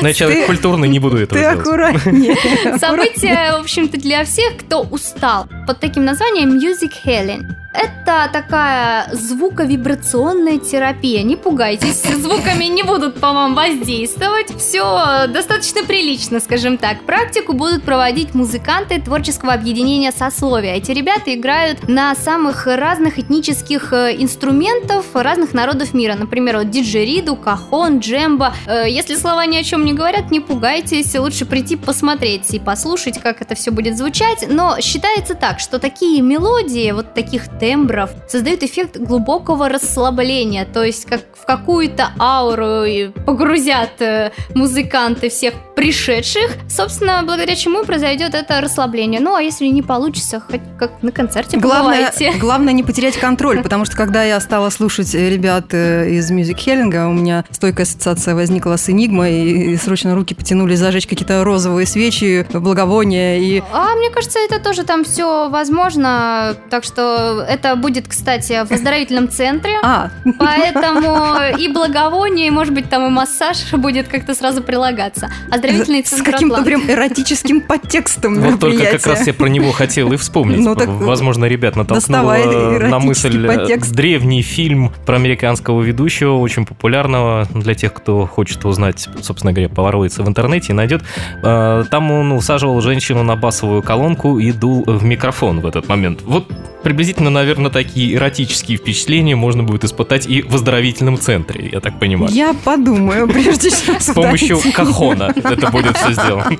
Но 0.00 0.08
я 0.08 0.14
человек 0.14 0.46
культурный, 0.46 0.88
не 0.88 1.00
буду 1.00 1.18
этого 1.18 1.40
делать. 1.40 1.56
Ты 1.56 1.60
аккуратнее. 1.70 2.78
Событие, 2.78 3.52
в 3.58 3.62
общем-то, 3.62 3.98
для 3.98 4.24
всех, 4.24 4.58
кто 4.58 4.82
устал. 4.82 5.48
Под 5.66 5.80
таким 5.80 6.04
названием 6.04 6.56
Music 6.56 6.92
Healing. 7.04 7.63
Это 7.74 8.30
такая 8.32 9.08
звуковибрационная 9.12 10.58
терапия. 10.58 11.22
Не 11.24 11.34
пугайтесь, 11.34 12.02
звуками 12.02 12.66
не 12.66 12.84
будут 12.84 13.18
по 13.18 13.32
вам 13.32 13.56
воздействовать. 13.56 14.56
Все 14.56 15.26
достаточно 15.28 15.82
прилично, 15.82 16.38
скажем 16.38 16.78
так. 16.78 17.02
Практику 17.02 17.52
будут 17.52 17.82
проводить 17.82 18.32
музыканты 18.34 19.00
творческого 19.00 19.54
объединения 19.54 20.12
сословия. 20.12 20.74
Эти 20.74 20.92
ребята 20.92 21.34
играют 21.34 21.88
на 21.88 22.14
самых 22.14 22.66
разных 22.66 23.18
этнических 23.18 23.92
э, 23.92 24.14
инструментов 24.18 25.06
разных 25.14 25.52
народов 25.52 25.94
мира. 25.94 26.14
Например, 26.14 26.58
вот 26.58 26.70
диджериду, 26.70 27.34
кахон, 27.34 27.98
джембо. 27.98 28.54
Э, 28.66 28.84
если 28.88 29.16
слова 29.16 29.46
ни 29.46 29.56
о 29.56 29.64
чем 29.64 29.84
не 29.84 29.94
говорят, 29.94 30.30
не 30.30 30.38
пугайтесь. 30.38 31.14
Лучше 31.16 31.44
прийти 31.44 31.74
посмотреть 31.74 32.54
и 32.54 32.60
послушать, 32.60 33.20
как 33.20 33.42
это 33.42 33.56
все 33.56 33.72
будет 33.72 33.98
звучать. 33.98 34.44
Но 34.48 34.78
считается 34.80 35.34
так, 35.34 35.58
что 35.58 35.80
такие 35.80 36.20
мелодии, 36.20 36.92
вот 36.92 37.14
таких 37.14 37.48
тембров 37.64 38.10
создают 38.28 38.62
эффект 38.62 38.98
глубокого 38.98 39.70
расслабления, 39.70 40.66
то 40.66 40.84
есть 40.84 41.06
как 41.06 41.22
в 41.34 41.46
какую-то 41.46 42.10
ауру 42.18 43.12
погрузят 43.24 44.02
э, 44.02 44.32
музыканты 44.54 45.30
всех 45.30 45.54
пришедших, 45.74 46.50
собственно, 46.68 47.22
благодаря 47.24 47.54
чему 47.56 47.84
произойдет 47.84 48.34
это 48.34 48.60
расслабление. 48.60 49.20
Ну, 49.20 49.34
а 49.34 49.42
если 49.42 49.66
не 49.66 49.82
получится, 49.82 50.40
хоть 50.40 50.60
как 50.78 51.02
на 51.02 51.10
концерте 51.10 51.56
главное, 51.56 52.12
главное 52.38 52.72
не 52.72 52.82
потерять 52.82 53.16
контроль, 53.16 53.62
потому 53.62 53.84
что 53.86 53.96
когда 53.96 54.22
я 54.22 54.38
стала 54.40 54.70
слушать 54.70 55.14
ребят 55.14 55.72
э, 55.72 56.10
из 56.10 56.30
Music 56.30 56.58
Хеллинга, 56.58 57.08
у 57.08 57.12
меня 57.12 57.44
стойкая 57.50 57.84
ассоциация 57.84 58.34
возникла 58.34 58.76
с 58.76 58.90
Энигмой, 58.90 59.40
и 59.42 59.76
срочно 59.78 60.14
руки 60.14 60.34
потянулись 60.34 60.78
зажечь 60.78 61.06
какие-то 61.06 61.42
розовые 61.44 61.86
свечи, 61.86 62.46
благовония 62.52 63.38
и... 63.38 63.62
А 63.72 63.94
мне 63.96 64.10
кажется, 64.10 64.38
это 64.38 64.60
тоже 64.60 64.84
там 64.84 65.04
все 65.04 65.48
возможно, 65.48 66.56
так 66.70 66.84
что 66.84 67.44
это 67.54 67.76
будет, 67.76 68.08
кстати, 68.08 68.64
в 68.64 68.70
оздоровительном 68.70 69.28
центре. 69.28 69.74
А. 69.82 70.10
Поэтому 70.38 71.58
и 71.58 71.68
благовоние, 71.68 72.48
и, 72.48 72.50
может 72.50 72.74
быть, 72.74 72.88
там 72.88 73.06
и 73.06 73.10
массаж 73.10 73.72
будет 73.72 74.08
как-то 74.08 74.34
сразу 74.34 74.62
прилагаться. 74.62 75.30
Оздоровительный 75.50 76.02
центр 76.02 76.30
С 76.30 76.32
каким-то 76.32 76.62
прям 76.62 76.82
эротическим 76.88 77.60
подтекстом 77.60 78.40
Вот 78.40 78.60
только 78.60 78.84
как 78.86 79.06
раз 79.06 79.26
я 79.26 79.34
про 79.34 79.46
него 79.46 79.72
хотел 79.72 80.12
и 80.12 80.16
вспомнить. 80.16 80.58
Ну, 80.58 80.74
так 80.74 80.88
Возможно, 80.88 81.44
ребят 81.46 81.76
натолкнуло 81.76 82.36
на 82.80 82.98
мысль 82.98 83.46
подтекст. 83.46 83.92
древний 83.92 84.42
фильм 84.42 84.92
про 85.06 85.16
американского 85.16 85.82
ведущего, 85.82 86.38
очень 86.38 86.66
популярного 86.66 87.46
для 87.54 87.74
тех, 87.74 87.92
кто 87.92 88.26
хочет 88.26 88.64
узнать, 88.64 89.08
собственно 89.20 89.52
говоря, 89.52 89.68
поворотится 89.68 90.22
в 90.22 90.28
интернете 90.28 90.72
и 90.72 90.74
найдет. 90.74 91.02
Э, 91.42 91.84
там 91.90 92.10
он 92.10 92.32
усаживал 92.32 92.80
женщину 92.80 93.22
на 93.22 93.36
басовую 93.36 93.82
колонку 93.82 94.38
и 94.38 94.52
дул 94.52 94.84
в 94.86 95.04
микрофон 95.04 95.60
в 95.60 95.66
этот 95.66 95.88
момент. 95.88 96.20
Вот 96.22 96.48
приблизительно, 96.84 97.30
наверное, 97.30 97.70
такие 97.70 98.14
эротические 98.14 98.78
впечатления 98.78 99.34
можно 99.34 99.64
будет 99.64 99.84
испытать 99.84 100.26
и 100.26 100.42
в 100.42 100.54
оздоровительном 100.54 101.18
центре, 101.18 101.68
я 101.72 101.80
так 101.80 101.98
понимаю. 101.98 102.32
Я 102.32 102.54
подумаю, 102.54 103.26
прежде 103.26 103.70
чем 103.70 103.98
С 103.98 104.14
помощью 104.14 104.60
кахона 104.72 105.32
это 105.34 105.70
будет 105.70 105.96
все 105.96 106.12
сделано. 106.12 106.56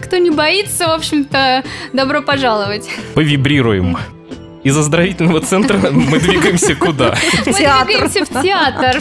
Кто 0.00 0.18
не 0.18 0.30
боится, 0.30 0.86
в 0.86 0.92
общем-то, 0.92 1.64
добро 1.92 2.22
пожаловать. 2.22 2.88
Повибрируем. 3.14 3.96
Из 4.64 4.76
оздоровительного 4.78 5.40
центра 5.40 5.78
мы 5.90 6.20
двигаемся 6.20 6.74
куда? 6.76 7.16
Мы 7.46 7.52
двигаемся 7.52 8.24
в 8.24 8.42
театр, 8.42 9.00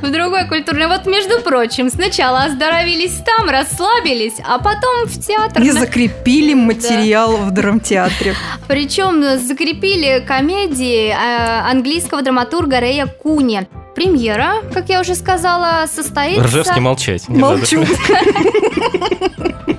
в 0.00 0.10
другой 0.10 0.46
культурный. 0.46 0.86
Вот, 0.86 1.06
между 1.06 1.40
прочим, 1.40 1.90
сначала 1.90 2.44
оздоровились 2.44 3.20
там, 3.26 3.48
расслабились, 3.48 4.34
а 4.46 4.58
потом 4.58 5.06
в 5.06 5.20
театр. 5.20 5.62
И 5.62 5.70
закрепили 5.70 6.54
материал 6.54 7.36
в 7.36 7.50
драмтеатре. 7.50 8.34
Причем 8.68 9.38
закрепили 9.38 10.24
комедии 10.26 11.08
э, 11.08 11.70
английского 11.70 12.22
драматурга 12.22 12.80
Рэя 12.80 13.06
Куни. 13.06 13.66
Премьера, 13.94 14.54
как 14.72 14.88
я 14.88 15.00
уже 15.00 15.14
сказала, 15.14 15.86
состоится... 15.86 16.44
Ржевский 16.44 16.80
молчать. 16.80 17.28
Молчу. 17.28 17.84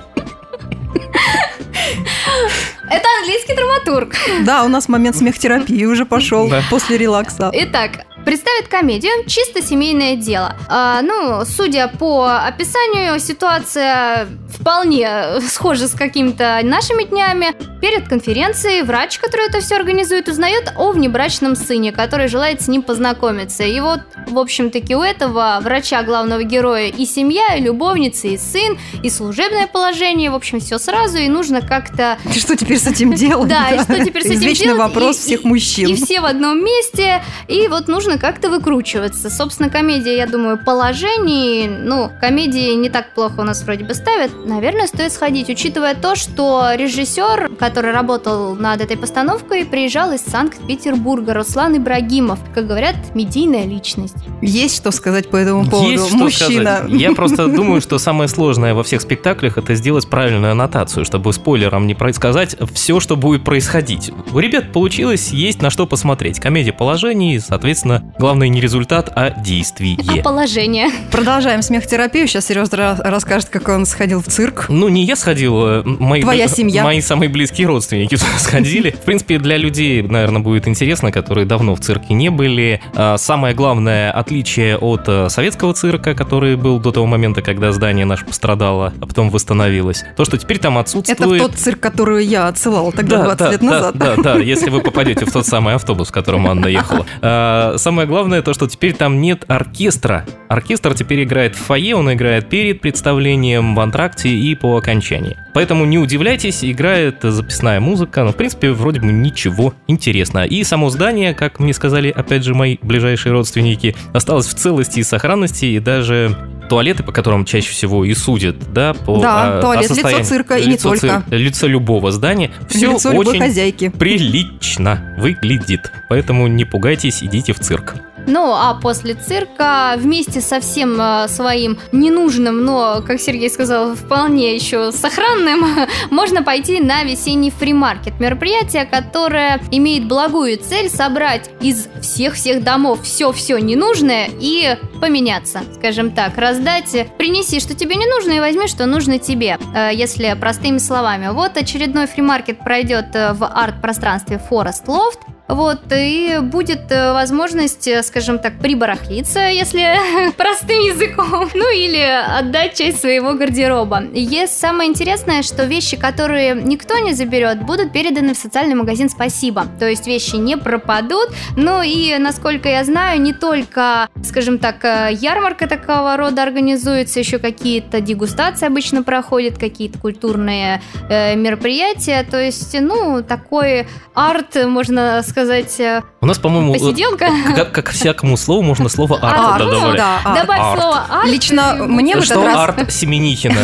английский 3.24 3.54
драматург. 3.54 4.14
Да, 4.44 4.64
у 4.64 4.68
нас 4.68 4.88
момент 4.88 5.16
смехтерапии 5.16 5.84
уже 5.86 6.04
пошел 6.04 6.50
после 6.68 6.98
релакса. 6.98 7.50
Итак, 7.54 8.04
представит 8.24 8.68
комедию 8.68 9.12
«Чисто 9.26 9.62
семейное 9.62 10.16
дело». 10.16 10.56
А, 10.68 11.02
ну, 11.02 11.44
судя 11.44 11.88
по 11.88 12.38
описанию, 12.38 13.18
ситуация 13.20 14.28
вполне 14.54 15.40
схожа 15.48 15.88
с 15.88 15.92
какими-то 15.92 16.60
нашими 16.62 17.04
днями. 17.04 17.54
Перед 17.80 18.08
конференцией 18.08 18.82
врач, 18.82 19.18
который 19.18 19.48
это 19.48 19.60
все 19.60 19.76
организует, 19.76 20.28
узнает 20.28 20.72
о 20.76 20.92
внебрачном 20.92 21.54
сыне, 21.54 21.92
который 21.92 22.28
желает 22.28 22.62
с 22.62 22.68
ним 22.68 22.82
познакомиться. 22.82 23.64
И 23.64 23.78
вот, 23.80 24.00
в 24.26 24.38
общем-таки, 24.38 24.96
у 24.96 25.02
этого 25.02 25.58
врача, 25.62 26.02
главного 26.02 26.42
героя, 26.44 26.88
и 26.88 27.04
семья, 27.04 27.56
и 27.56 27.60
любовница, 27.60 28.28
и 28.28 28.38
сын, 28.38 28.78
и 29.02 29.10
служебное 29.10 29.66
положение, 29.66 30.30
в 30.30 30.34
общем, 30.34 30.60
все 30.60 30.78
сразу, 30.78 31.18
и 31.18 31.28
нужно 31.28 31.60
как-то... 31.60 32.18
Что 32.32 32.56
теперь 32.56 32.78
с 32.78 32.86
этим 32.86 33.12
делать? 33.12 33.48
Да, 33.48 33.70
и 33.70 33.78
что 33.80 34.02
теперь 34.04 34.22
с 34.22 34.26
этим 34.26 34.40
делать? 34.40 34.56
Извечный 34.56 34.74
вопрос 34.74 35.18
всех 35.18 35.44
мужчин. 35.44 35.88
И 35.88 35.94
все 35.94 36.20
в 36.20 36.24
одном 36.24 36.64
месте, 36.64 37.22
и 37.48 37.68
вот 37.68 37.88
нужно 37.88 38.13
как-то 38.18 38.50
выкручиваться. 38.50 39.30
Собственно, 39.30 39.70
комедия, 39.70 40.16
я 40.16 40.26
думаю, 40.26 40.58
положений, 40.58 41.68
ну, 41.68 42.10
комедии 42.20 42.74
не 42.74 42.88
так 42.88 43.14
плохо 43.14 43.40
у 43.40 43.44
нас 43.44 43.62
вроде 43.62 43.84
бы 43.84 43.94
ставят, 43.94 44.30
наверное, 44.46 44.86
стоит 44.86 45.12
сходить, 45.12 45.48
учитывая 45.48 45.94
то, 45.94 46.16
что 46.16 46.72
режиссер, 46.74 47.56
который 47.58 47.92
работал 47.92 48.54
над 48.54 48.80
этой 48.80 48.96
постановкой, 48.96 49.64
приезжал 49.64 50.12
из 50.12 50.20
Санкт-Петербурга, 50.22 51.34
Руслан 51.34 51.76
Ибрагимов, 51.76 52.38
как 52.54 52.66
говорят, 52.66 52.96
медийная 53.14 53.64
личность. 53.64 54.16
Есть 54.42 54.76
что 54.76 54.90
сказать 54.90 55.30
по 55.30 55.36
этому 55.36 55.68
поводу, 55.68 55.90
Есть 55.90 56.08
что 56.08 56.16
мужчина. 56.16 56.76
Сказать. 56.78 57.00
Я 57.00 57.12
просто 57.12 57.48
думаю, 57.54 57.80
что 57.80 57.98
самое 57.98 58.28
сложное 58.28 58.74
во 58.74 58.82
всех 58.82 59.00
спектаклях 59.00 59.58
это 59.58 59.74
сделать 59.74 60.08
правильную 60.08 60.52
аннотацию, 60.52 61.04
чтобы 61.04 61.32
спойлером 61.32 61.86
не 61.86 61.94
предсказать 61.94 62.56
все, 62.72 63.00
что 63.00 63.16
будет 63.16 63.44
происходить. 63.44 64.10
У 64.32 64.38
ребят 64.38 64.72
получилось, 64.72 65.30
есть 65.30 65.62
на 65.62 65.70
что 65.70 65.86
посмотреть. 65.86 66.40
Комедия 66.40 66.72
положений, 66.72 67.40
соответственно, 67.40 68.03
главное 68.18 68.48
не 68.48 68.60
результат, 68.60 69.12
а 69.14 69.30
действие. 69.30 69.98
А 70.08 70.22
положение. 70.22 70.88
Продолжаем 71.10 71.62
смех-терапию. 71.62 72.26
Сейчас 72.26 72.46
Сережа 72.46 72.96
расскажет, 72.98 73.48
как 73.48 73.68
он 73.68 73.86
сходил 73.86 74.22
в 74.22 74.26
цирк. 74.26 74.66
Ну, 74.68 74.88
не 74.88 75.04
я 75.04 75.16
сходил, 75.16 75.54
а 75.56 75.82
мои, 75.84 76.22
Твоя 76.22 76.48
семья. 76.48 76.84
мои 76.84 77.00
самые 77.00 77.28
близкие 77.28 77.66
родственники 77.66 78.14
сходили. 78.38 78.90
В 78.90 79.00
принципе, 79.00 79.38
для 79.38 79.56
людей, 79.56 80.02
наверное, 80.02 80.40
будет 80.40 80.66
интересно, 80.68 81.12
которые 81.12 81.46
давно 81.46 81.74
в 81.74 81.80
цирке 81.80 82.14
не 82.14 82.30
были. 82.30 82.80
А, 82.94 83.16
самое 83.18 83.54
главное 83.54 84.10
отличие 84.10 84.78
от 84.78 85.02
э, 85.06 85.28
советского 85.28 85.74
цирка, 85.74 86.14
который 86.14 86.56
был 86.56 86.78
до 86.78 86.92
того 86.92 87.06
момента, 87.06 87.42
когда 87.42 87.72
здание 87.72 88.06
наше 88.06 88.24
пострадало, 88.24 88.92
а 89.00 89.06
потом 89.06 89.30
восстановилось, 89.30 90.04
то, 90.16 90.24
что 90.24 90.38
теперь 90.38 90.58
там 90.58 90.78
отсутствует... 90.78 91.20
Это 91.20 91.48
тот 91.48 91.58
цирк, 91.58 91.80
который 91.80 92.24
я 92.24 92.48
отсылал 92.48 92.92
тогда, 92.92 93.18
да, 93.18 93.24
20 93.24 93.38
да, 93.38 93.50
лет 93.50 93.62
назад. 93.62 93.96
Да, 93.96 94.16
да, 94.16 94.22
да, 94.22 94.38
если 94.38 94.70
вы 94.70 94.80
попадете 94.80 95.24
в 95.24 95.32
тот 95.32 95.46
самый 95.46 95.74
автобус, 95.74 96.08
в 96.08 96.12
котором 96.12 96.46
Анна 96.46 96.66
ехала. 96.66 97.06
А, 97.20 97.76
самое 97.94 98.08
главное 98.08 98.42
то, 98.42 98.52
что 98.52 98.66
теперь 98.66 98.92
там 98.92 99.20
нет 99.20 99.44
оркестра. 99.46 100.26
Оркестр 100.48 100.94
теперь 100.94 101.22
играет 101.22 101.54
в 101.54 101.60
фойе, 101.60 101.94
он 101.94 102.12
играет 102.12 102.48
перед 102.48 102.80
представлением, 102.80 103.76
в 103.76 103.78
антракте 103.78 104.30
и 104.30 104.56
по 104.56 104.76
окончании. 104.76 105.43
Поэтому 105.54 105.84
не 105.84 105.98
удивляйтесь, 105.98 106.64
играет 106.64 107.18
записная 107.22 107.80
музыка, 107.80 108.24
но 108.24 108.32
в 108.32 108.36
принципе 108.36 108.72
вроде 108.72 109.00
бы 109.00 109.06
ничего 109.06 109.72
интересного. 109.86 110.44
И 110.44 110.62
само 110.64 110.90
здание, 110.90 111.32
как 111.32 111.60
мне 111.60 111.72
сказали, 111.72 112.10
опять 112.10 112.44
же, 112.44 112.54
мои 112.54 112.76
ближайшие 112.82 113.32
родственники, 113.32 113.94
осталось 114.12 114.46
в 114.46 114.54
целости 114.54 114.98
и 115.00 115.02
сохранности, 115.04 115.64
и 115.66 115.78
даже 115.78 116.36
туалеты, 116.68 117.02
по 117.02 117.12
которым 117.12 117.44
чаще 117.44 117.70
всего 117.70 118.04
и 118.04 118.14
судят, 118.14 118.56
да, 118.72 118.94
по 118.94 119.20
Да, 119.20 119.58
а, 119.58 119.60
туалет, 119.60 119.84
о 119.90 119.94
состоянии- 119.94 120.20
лицо 120.20 120.28
цирка, 120.30 120.56
и 120.56 120.64
не 120.66 120.72
лицо 120.72 120.88
только. 120.90 121.22
цир- 121.28 121.38
лицо 121.38 121.66
любого 121.66 122.10
здания. 122.10 122.50
Все 122.68 122.90
Лицо 122.92 123.10
очень 123.10 123.38
хозяйки. 123.40 123.90
прилично 123.90 125.14
выглядит. 125.18 125.92
Поэтому 126.08 126.46
не 126.46 126.64
пугайтесь, 126.64 127.22
идите 127.22 127.52
в 127.52 127.60
цирк. 127.60 127.94
Ну, 128.26 128.52
а 128.54 128.74
после 128.74 129.14
цирка 129.14 129.94
вместе 129.96 130.40
со 130.40 130.60
всем 130.60 130.98
э, 131.00 131.28
своим 131.28 131.78
ненужным, 131.92 132.64
но, 132.64 133.02
как 133.06 133.20
Сергей 133.20 133.50
сказал, 133.50 133.94
вполне 133.94 134.54
еще 134.54 134.92
сохранным, 134.92 135.64
можно 136.10 136.42
пойти 136.42 136.80
на 136.80 137.04
весенний 137.04 137.50
фримаркет. 137.50 138.18
Мероприятие, 138.20 138.86
которое 138.86 139.60
имеет 139.70 140.06
благую 140.08 140.58
цель 140.58 140.88
собрать 140.88 141.50
из 141.60 141.88
всех-всех 142.00 142.64
домов 142.64 143.02
все-все 143.02 143.58
ненужное 143.58 144.28
и 144.40 144.76
поменяться, 145.00 145.62
скажем 145.74 146.10
так, 146.10 146.38
раздать, 146.38 146.94
э, 146.94 147.06
принеси, 147.18 147.60
что 147.60 147.74
тебе 147.74 147.96
не 147.96 148.06
нужно, 148.06 148.32
и 148.32 148.40
возьми, 148.40 148.68
что 148.68 148.86
нужно 148.86 149.18
тебе, 149.18 149.58
э, 149.74 149.90
если 149.92 150.34
простыми 150.40 150.78
словами. 150.78 151.28
Вот 151.32 151.56
очередной 151.56 152.06
фримаркет 152.06 152.58
пройдет 152.58 153.06
в 153.14 153.46
арт-пространстве 153.46 154.40
Forest 154.50 154.86
Loft, 154.86 155.33
вот, 155.46 155.80
и 155.92 156.38
будет 156.40 156.90
э, 156.90 157.12
возможность, 157.12 157.86
э, 157.86 158.02
скажем 158.02 158.38
так, 158.38 158.58
прибарахлиться, 158.58 159.40
если 159.40 160.32
простым 160.38 160.80
языком, 160.80 161.50
ну 161.54 161.70
или 161.70 162.00
отдать 162.00 162.74
часть 162.74 163.00
своего 163.00 163.34
гардероба. 163.34 164.04
Есть 164.14 164.58
самое 164.58 164.88
интересное, 164.88 165.42
что 165.42 165.64
вещи, 165.64 165.98
которые 165.98 166.54
никто 166.54 166.96
не 166.98 167.12
заберет, 167.12 167.62
будут 167.62 167.92
переданы 167.92 168.32
в 168.32 168.38
социальный 168.38 168.74
магазин 168.74 169.10
«Спасибо». 169.10 169.66
То 169.78 169.86
есть 169.86 170.06
вещи 170.06 170.36
не 170.36 170.56
пропадут, 170.56 171.28
ну 171.56 171.82
и, 171.82 172.16
насколько 172.18 172.70
я 172.70 172.82
знаю, 172.82 173.20
не 173.20 173.34
только, 173.34 174.08
скажем 174.24 174.58
так, 174.58 174.82
э, 174.82 175.10
ярмарка 175.12 175.66
такого 175.66 176.16
рода 176.16 176.42
организуется, 176.42 177.18
еще 177.20 177.38
какие-то 177.38 178.00
дегустации 178.00 178.66
обычно 178.66 179.02
проходят, 179.02 179.58
какие-то 179.58 179.98
культурные 179.98 180.80
э, 181.10 181.36
мероприятия, 181.36 182.24
то 182.30 182.40
есть, 182.40 182.74
ну, 182.80 183.22
такой 183.22 183.86
арт, 184.14 184.64
можно 184.64 185.20
сказать, 185.22 185.33
э, 185.36 186.02
У 186.20 186.26
нас, 186.26 186.38
по-моему, 186.38 186.74
э, 186.74 186.78
посиделка. 186.78 187.28
как, 187.56 187.72
как 187.72 187.90
всякому 187.90 188.36
слову 188.36 188.62
можно 188.62 188.88
слово 188.88 189.18
арт 189.18 189.38
Арт, 189.38 189.58
добавлять. 189.58 189.96
да, 189.96 190.18
арт. 190.24 190.40
Добавь 190.40 190.60
арт. 190.60 190.80
слово 190.80 191.06
арт. 191.10 191.28
Лично 191.28 191.74
и 191.78 191.82
мне 191.82 192.14
в 192.14 192.18
этот 192.18 192.30
Что 192.30 192.44
раз- 192.44 192.56
арт 192.56 192.92
Семенихина 192.92 193.54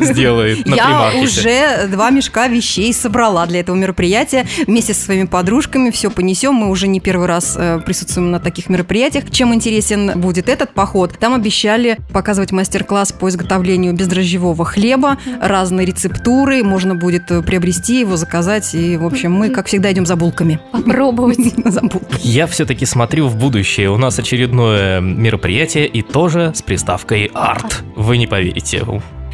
сделает 0.00 0.66
на 0.66 0.74
Я 0.74 1.12
уже 1.22 1.88
два 1.88 2.10
мешка 2.10 2.48
вещей 2.48 2.92
собрала 2.92 3.46
для 3.46 3.60
этого 3.60 3.76
мероприятия. 3.76 4.46
Вместе 4.66 4.94
со 4.94 5.02
своими 5.04 5.26
подружками 5.26 5.90
все 5.90 6.10
понесем. 6.10 6.54
Мы 6.54 6.68
уже 6.70 6.86
не 6.88 7.00
первый 7.00 7.26
раз 7.26 7.56
э, 7.58 7.80
присутствуем 7.84 8.30
на 8.30 8.40
таких 8.40 8.68
мероприятиях. 8.68 9.30
Чем 9.30 9.54
интересен 9.54 10.20
будет 10.20 10.48
этот 10.48 10.74
поход? 10.74 11.18
Там 11.18 11.34
обещали 11.34 11.98
показывать 12.12 12.52
мастер-класс 12.52 13.12
по 13.12 13.28
изготовлению 13.28 13.92
бездрожжевого 13.94 14.64
хлеба, 14.64 15.18
разные 15.40 15.86
рецептуры. 15.86 16.62
Можно 16.62 16.94
будет 16.94 17.26
приобрести 17.44 18.00
его, 18.00 18.16
заказать. 18.16 18.74
И, 18.74 18.96
в 18.96 19.06
общем, 19.06 19.32
мы, 19.32 19.50
как 19.50 19.66
всегда, 19.66 19.92
идем 19.92 20.06
за 20.06 20.16
булками. 20.16 20.60
Попробовать. 21.06 21.38
За 21.64 21.80
булками. 21.80 22.20
Я 22.22 22.46
все-таки 22.46 22.86
смотрю 22.86 23.28
в 23.28 23.36
будущее. 23.36 23.90
У 23.90 23.96
нас 23.96 24.18
очередное 24.18 25.00
мероприятие 25.00 25.86
и 25.86 26.02
тоже 26.02 26.52
с 26.54 26.62
приставкой 26.62 27.30
арт. 27.34 27.84
Вы 27.94 28.18
не 28.18 28.26
поверите. 28.26 28.84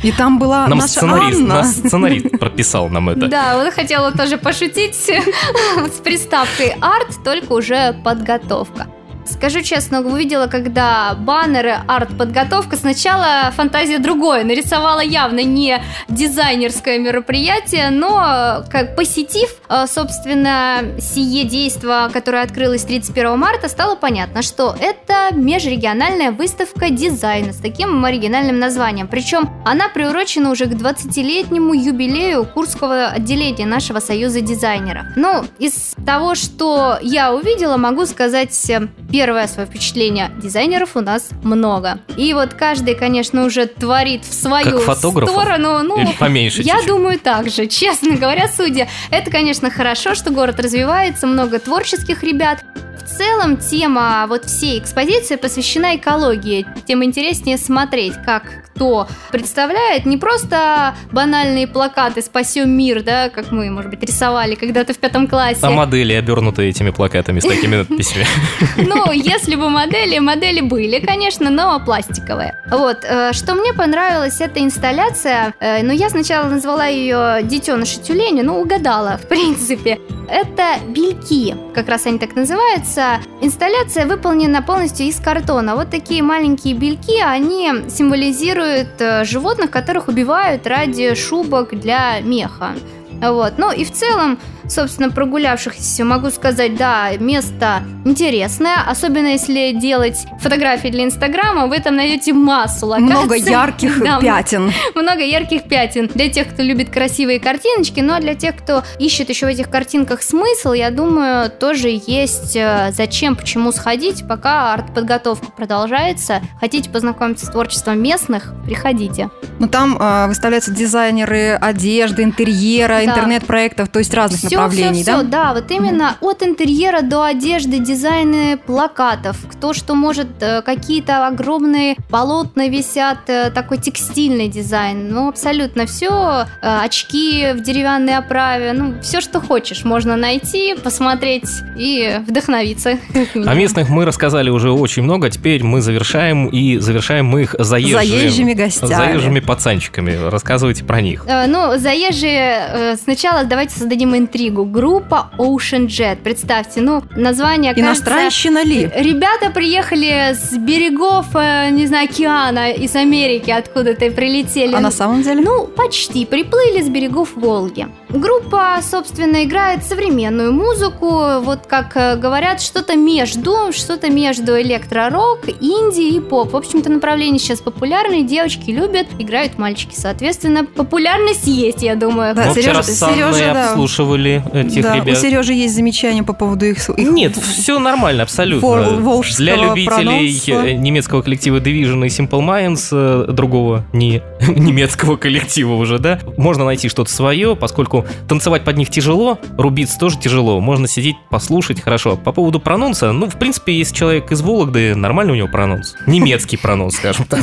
И 0.03 0.11
там 0.11 0.39
была 0.39 0.67
Нам 0.67 0.79
наша 0.79 0.95
сценарист, 0.95 1.41
Анна. 1.41 1.55
нас 1.55 1.77
сценарист 1.77 2.31
прописал 2.41 2.89
нам 2.89 3.09
это. 3.09 3.29
Да, 3.29 3.57
вот 3.63 3.73
хотела 3.73 4.11
тоже 4.13 4.37
пошутить 4.37 4.95
с 4.97 6.01
приставкой 6.03 6.75
арт, 6.81 7.23
только 7.25 7.53
уже 7.53 7.95
подготовка. 8.05 8.89
Скажу 9.25 9.63
честно, 9.63 10.01
увидела, 10.01 10.47
когда 10.47 11.15
баннеры 11.15 11.79
арт-подготовка, 11.87 12.77
сначала 12.77 13.53
фантазия 13.55 13.99
другое, 13.99 14.45
нарисовала 14.45 15.01
явно 15.01 15.43
не 15.43 15.83
дизайнерское 16.09 16.99
мероприятие, 16.99 17.91
но 17.91 18.65
как 18.71 18.97
посетив, 18.97 19.55
э, 19.69 19.87
собственно, 19.87 20.83
сие 21.01 21.45
действо, 21.45 22.11
которое 22.13 22.43
открылось 22.43 22.83
31 22.83 23.37
марта, 23.39 23.69
стало 23.69 23.95
понятно, 23.95 24.43
что 24.43 24.77
это 24.79 25.35
межрегиональная 25.35 26.33
выставка 26.33 26.91
дизайна 26.91 27.53
с 27.53 27.59
таким 27.59 28.05
оригинальным 28.05 28.59
названием. 28.59 29.07
Причем 29.07 29.51
она 29.65 29.89
приурочена 29.89 30.51
уже 30.51 30.67
к 30.67 30.73
20-летнему 30.73 31.75
юбилею 31.75 32.45
Курского 32.45 33.07
отделения 33.07 33.67
нашего 33.67 34.01
Союза 34.01 34.41
дизайнеров. 34.41 35.05
Ну, 35.17 35.45
из 35.59 35.95
того, 36.05 36.35
что 36.35 36.99
я 37.03 37.33
увидела, 37.33 37.77
могу 37.77 38.05
сказать 38.07 38.71
э, 38.71 38.89
первое 39.13 39.47
свое 39.47 39.69
впечатление. 39.69 40.31
Дизайнеров 40.43 40.97
у 40.97 41.01
нас 41.01 41.29
много. 41.43 41.99
И 42.17 42.33
вот 42.33 42.55
каждый, 42.55 42.95
конечно, 42.95 43.45
уже 43.45 43.67
творит 43.67 44.25
в 44.25 44.33
свою 44.33 44.81
Как 44.81 44.97
сторону. 44.97 45.83
Ну, 45.83 46.01
Или 46.01 46.13
поменьше 46.19 46.63
я 46.63 46.75
чуть-чуть? 46.75 46.89
думаю 46.89 47.19
так 47.21 47.51
же, 47.51 47.67
честно 47.67 48.17
говоря, 48.17 48.49
судя. 48.49 48.89
Это, 49.11 49.31
конечно, 49.31 49.71
хорошо, 49.71 50.15
что 50.15 50.31
город 50.31 50.59
развивается, 50.59 51.27
много 51.27 51.59
творческих 51.59 52.23
ребят. 52.23 52.65
В 53.05 53.17
целом 53.19 53.59
тема 53.59 54.25
вот 54.29 54.47
всей 54.47 54.79
экспозиции 54.79 55.37
посвящена 55.37 55.97
экологии. 55.97 56.65
Тем 56.87 57.05
интереснее 57.05 57.59
смотреть, 57.59 58.15
как 58.25 58.63
кто 58.75 59.07
представляет 59.31 60.07
не 60.07 60.17
просто 60.17 60.95
банальные 61.13 61.67
плакаты 61.67 62.23
«Спасем 62.23 62.71
мир», 62.71 63.03
да, 63.03 63.29
как 63.29 63.51
мы, 63.53 63.71
может 63.71 63.91
быть, 63.91 64.03
рисовали 64.03 64.55
когда-то 64.55 64.95
в 64.95 64.99
пятом 64.99 65.29
классе. 65.29 65.61
А 65.63 65.71
модели 65.71 66.15
обернутые 66.15 66.71
этими 66.71 66.91
плакатами 66.91 67.41
с 67.41 67.45
такими 67.45 67.77
надписями. 67.77 68.27
Ну, 68.77 69.02
если 69.11 69.57
бы 69.57 69.69
модели, 69.69 70.19
модели 70.19 70.61
были, 70.61 71.01
конечно, 71.01 71.51
но 71.51 71.81
пластиковые. 71.81 72.57
Вот, 72.71 72.99
э, 73.03 73.33
что 73.33 73.55
мне 73.55 73.73
понравилось, 73.73 74.41
эта 74.41 74.61
инсталляция, 74.61 75.55
э, 75.61 75.83
ну, 75.83 75.93
я 75.93 76.11
сначала 76.11 76.49
назвала 76.49 76.87
ее 76.87 77.43
«Детеныш 77.43 77.99
тюленя», 77.99 78.43
ну, 78.43 78.61
угадала, 78.61 79.19
в 79.19 79.27
принципе. 79.27 79.99
Это 80.29 80.77
бельки, 80.89 81.55
как 81.75 81.89
раз 81.89 82.07
они 82.07 82.19
так 82.19 82.37
называются. 82.37 83.21
Инсталляция 83.41 84.07
выполнена 84.07 84.63
полностью 84.63 85.07
из 85.07 85.21
картона. 85.21 85.75
Вот 85.75 85.91
такие 85.91 86.23
маленькие 86.23 86.75
бельки, 86.75 87.21
они 87.21 87.71
символизируют 87.91 89.01
э, 89.01 89.25
животных, 89.25 89.71
которых 89.71 90.09
убивают 90.09 90.67
ради 90.67 91.15
шубок 91.15 91.79
для 91.79 92.21
меха. 92.21 92.73
Вот. 93.21 93.55
Ну 93.59 93.71
и 93.73 93.85
в 93.85 93.93
целом, 93.93 94.39
собственно, 94.69 95.11
прогулявшихся, 95.11 96.05
могу 96.05 96.31
сказать, 96.31 96.77
да, 96.77 97.11
место 97.19 97.83
интересное, 98.05 98.77
особенно 98.87 99.29
если 99.29 99.73
делать 99.73 100.27
фотографии 100.41 100.89
для 100.89 101.05
Инстаграма, 101.05 101.67
вы 101.67 101.79
там 101.81 101.97
найдете 101.97 102.33
массу 102.33 102.87
локаций. 102.87 103.09
Много 103.11 103.35
ярких 103.37 104.03
Да, 104.03 104.19
пятен. 104.21 104.73
много 104.95 105.21
ярких 105.23 105.65
пятен 105.65 106.09
для 106.15 106.29
тех, 106.29 106.49
кто 106.49 106.63
любит 106.63 106.91
красивые 106.91 107.41
картиночки, 107.41 108.01
но 108.01 108.19
для 108.21 108.35
тех, 108.35 108.57
кто 108.57 108.83
ищет 108.99 109.29
еще 109.29 109.47
в 109.47 109.49
этих 109.49 109.69
картинках 109.71 110.23
смысл, 110.23 110.73
я 110.73 110.91
думаю, 110.91 111.51
тоже 111.51 112.01
есть 112.07 112.57
э, 112.57 112.91
зачем, 112.93 113.37
почему 113.37 113.73
сходить, 113.73 114.27
пока 114.29 114.73
арт-подготовка 114.75 115.47
продолжается. 115.53 116.41
Хотите 116.61 116.91
познакомиться 116.91 117.47
с 117.47 117.51
творчеством 117.51 118.01
местных, 118.03 118.53
приходите. 118.65 119.31
Ну, 119.59 119.69
там 119.69 119.97
а, 120.01 120.27
выставляются 120.27 120.73
дизайнеры 120.73 121.59
одежды, 121.61 122.23
интерьера, 122.23 122.95
Да. 122.95 123.05
интернет-проектов, 123.05 123.89
то 123.89 123.99
есть 123.99 124.13
разных 124.15 124.41
направлений, 124.57 125.03
всё, 125.03 125.23
да? 125.23 125.23
да, 125.23 125.55
вот 125.55 125.71
именно 125.71 126.17
от 126.21 126.43
интерьера 126.43 127.03
до 127.03 127.25
одежды, 127.25 127.79
дизайны 127.79 128.57
плакатов, 128.59 129.37
кто 129.51 129.73
что 129.73 129.95
может, 129.95 130.29
э, 130.41 130.63
какие-то 130.63 131.27
огромные 131.27 131.97
полотна 132.11 132.69
висят, 132.69 133.29
э, 133.29 133.51
такой 133.51 133.79
текстильный 133.79 134.49
дизайн, 134.49 135.09
ну 135.13 135.29
абсолютно 135.29 135.87
все, 135.87 136.47
очки 136.61 137.53
в 137.55 137.63
деревянной 137.63 138.17
оправе, 138.17 138.73
ну 138.73 139.01
все, 139.03 139.21
что 139.21 139.41
хочешь, 139.41 139.85
можно 139.85 140.17
найти, 140.17 140.75
посмотреть 140.83 141.49
и 141.79 142.19
вдохновиться. 142.27 142.99
О 143.35 143.55
местных 143.55 143.89
мы 143.89 144.05
рассказали 144.05 144.51
уже 144.51 144.71
очень 144.71 145.03
много, 145.03 145.31
теперь 145.31 145.63
мы 145.65 145.81
завершаем 145.81 146.47
и 146.49 146.79
завершаем 146.79 147.27
мы 147.27 147.43
их 147.43 147.55
заезжими, 147.59 147.93
Заезжими 148.07 148.53
гостями. 148.55 148.95
заезжими 148.95 149.41
пацанчиками. 149.41 150.29
Рассказывайте 150.29 150.85
про 150.85 151.01
них. 151.01 151.25
Э, 151.27 151.47
Ну, 151.47 151.79
заезжие, 151.79 152.67
э, 152.69 152.97
сначала 152.97 153.45
давайте 153.45 153.75
создадим 153.79 154.15
интригу. 154.43 154.65
Группа 154.65 155.31
Ocean 155.39 155.87
Jet. 155.87 156.19
Представьте, 156.23 156.81
ну, 156.81 157.03
название 157.17 157.75
кажется... 157.75 158.05
Иностранщина 158.05 158.65
ли? 158.65 158.91
Ребята 158.95 159.51
приехали 159.51 160.35
с 160.35 160.57
берегов, 160.57 161.27
э, 161.35 161.71
не 161.71 161.87
знаю, 161.87 162.09
океана, 162.09 162.71
из 162.73 162.95
Америки 162.97 163.51
откуда-то 163.51 164.11
прилетели. 164.11 164.75
А 164.75 164.81
на 164.81 164.91
самом 164.91 165.23
деле? 165.23 165.41
Ну, 165.43 165.67
почти. 165.67 166.25
Приплыли 166.27 166.83
с 166.83 166.89
берегов 166.89 167.31
Волги. 167.37 167.87
Группа, 168.11 168.79
собственно, 168.83 169.45
играет 169.45 169.85
современную 169.85 170.53
музыку, 170.53 171.41
вот 171.41 171.67
как 171.67 171.97
э, 171.97 172.17
говорят, 172.17 172.61
что-то 172.61 172.97
между, 172.97 173.73
что-то 173.73 174.11
между 174.11 174.61
электро-рок, 174.61 175.49
инди 175.61 176.17
и 176.17 176.21
поп. 176.21 176.53
В 176.53 176.57
общем-то, 176.57 176.91
направление 176.91 177.39
сейчас 177.39 177.61
популярное, 177.61 178.23
девочки 178.23 178.71
любят, 178.71 179.07
играют 179.19 179.59
мальчики. 179.59 179.95
Соответственно, 179.97 180.65
популярность 180.65 181.47
есть, 181.47 181.83
я 181.83 181.95
думаю. 181.97 182.35
Да, 182.35 182.47
Мы 182.47 182.53
вчера 182.55 182.81
Серёжа- 182.81 182.83
с 182.83 183.03
Анной 183.03 183.17
Серёжа, 183.17 183.53
да. 183.53 183.71
обслуживали 183.71 184.32
этих 184.53 184.83
да, 184.83 184.97
ребят. 184.97 185.17
у 185.17 185.21
Сережи 185.21 185.53
есть 185.55 185.75
замечания 185.75 186.23
по 186.23 186.33
поводу 186.33 186.67
их... 186.67 186.89
их 186.89 186.97
Нет, 187.11 187.37
все 187.37 187.79
нормально, 187.79 188.23
абсолютно. 188.23 188.67
Вол- 189.01 189.25
Для 189.39 189.57
любителей 189.57 189.87
прононса. 189.87 190.53
э, 190.69 190.73
немецкого 190.75 191.23
коллектива 191.23 191.59
Division 191.59 192.05
и 192.07 192.09
Simple 192.09 192.41
Minds, 192.41 192.89
э, 192.93 193.33
другого 193.33 193.85
не 193.93 194.23
немецкого 194.49 195.17
коллектива 195.17 195.75
уже, 195.75 195.99
да, 195.99 196.19
можно 196.37 196.65
найти 196.65 196.89
что-то 196.89 197.11
свое, 197.11 197.57
поскольку 197.57 198.07
танцевать 198.29 198.65
под 198.65 198.77
них 198.77 198.91
тяжело, 198.91 199.39
рубиться 199.59 199.99
тоже 199.99 200.19
тяжело, 200.19 200.61
можно 200.61 200.87
сидеть, 200.89 201.17
послушать 201.31 201.81
хорошо. 201.81 202.17
По 202.17 202.33
поводу 202.33 202.61
прононса, 202.61 203.13
ну, 203.13 203.27
в 203.27 203.37
принципе, 203.37 203.77
если 203.79 203.95
человек 203.95 204.31
из 204.33 204.41
Вологды, 204.43 204.95
нормальный 204.95 205.33
у 205.33 205.37
него 205.37 205.49
прононс. 205.49 205.95
Немецкий 206.07 206.57
прононс, 206.57 206.97
скажем 206.97 207.25
так. 207.27 207.41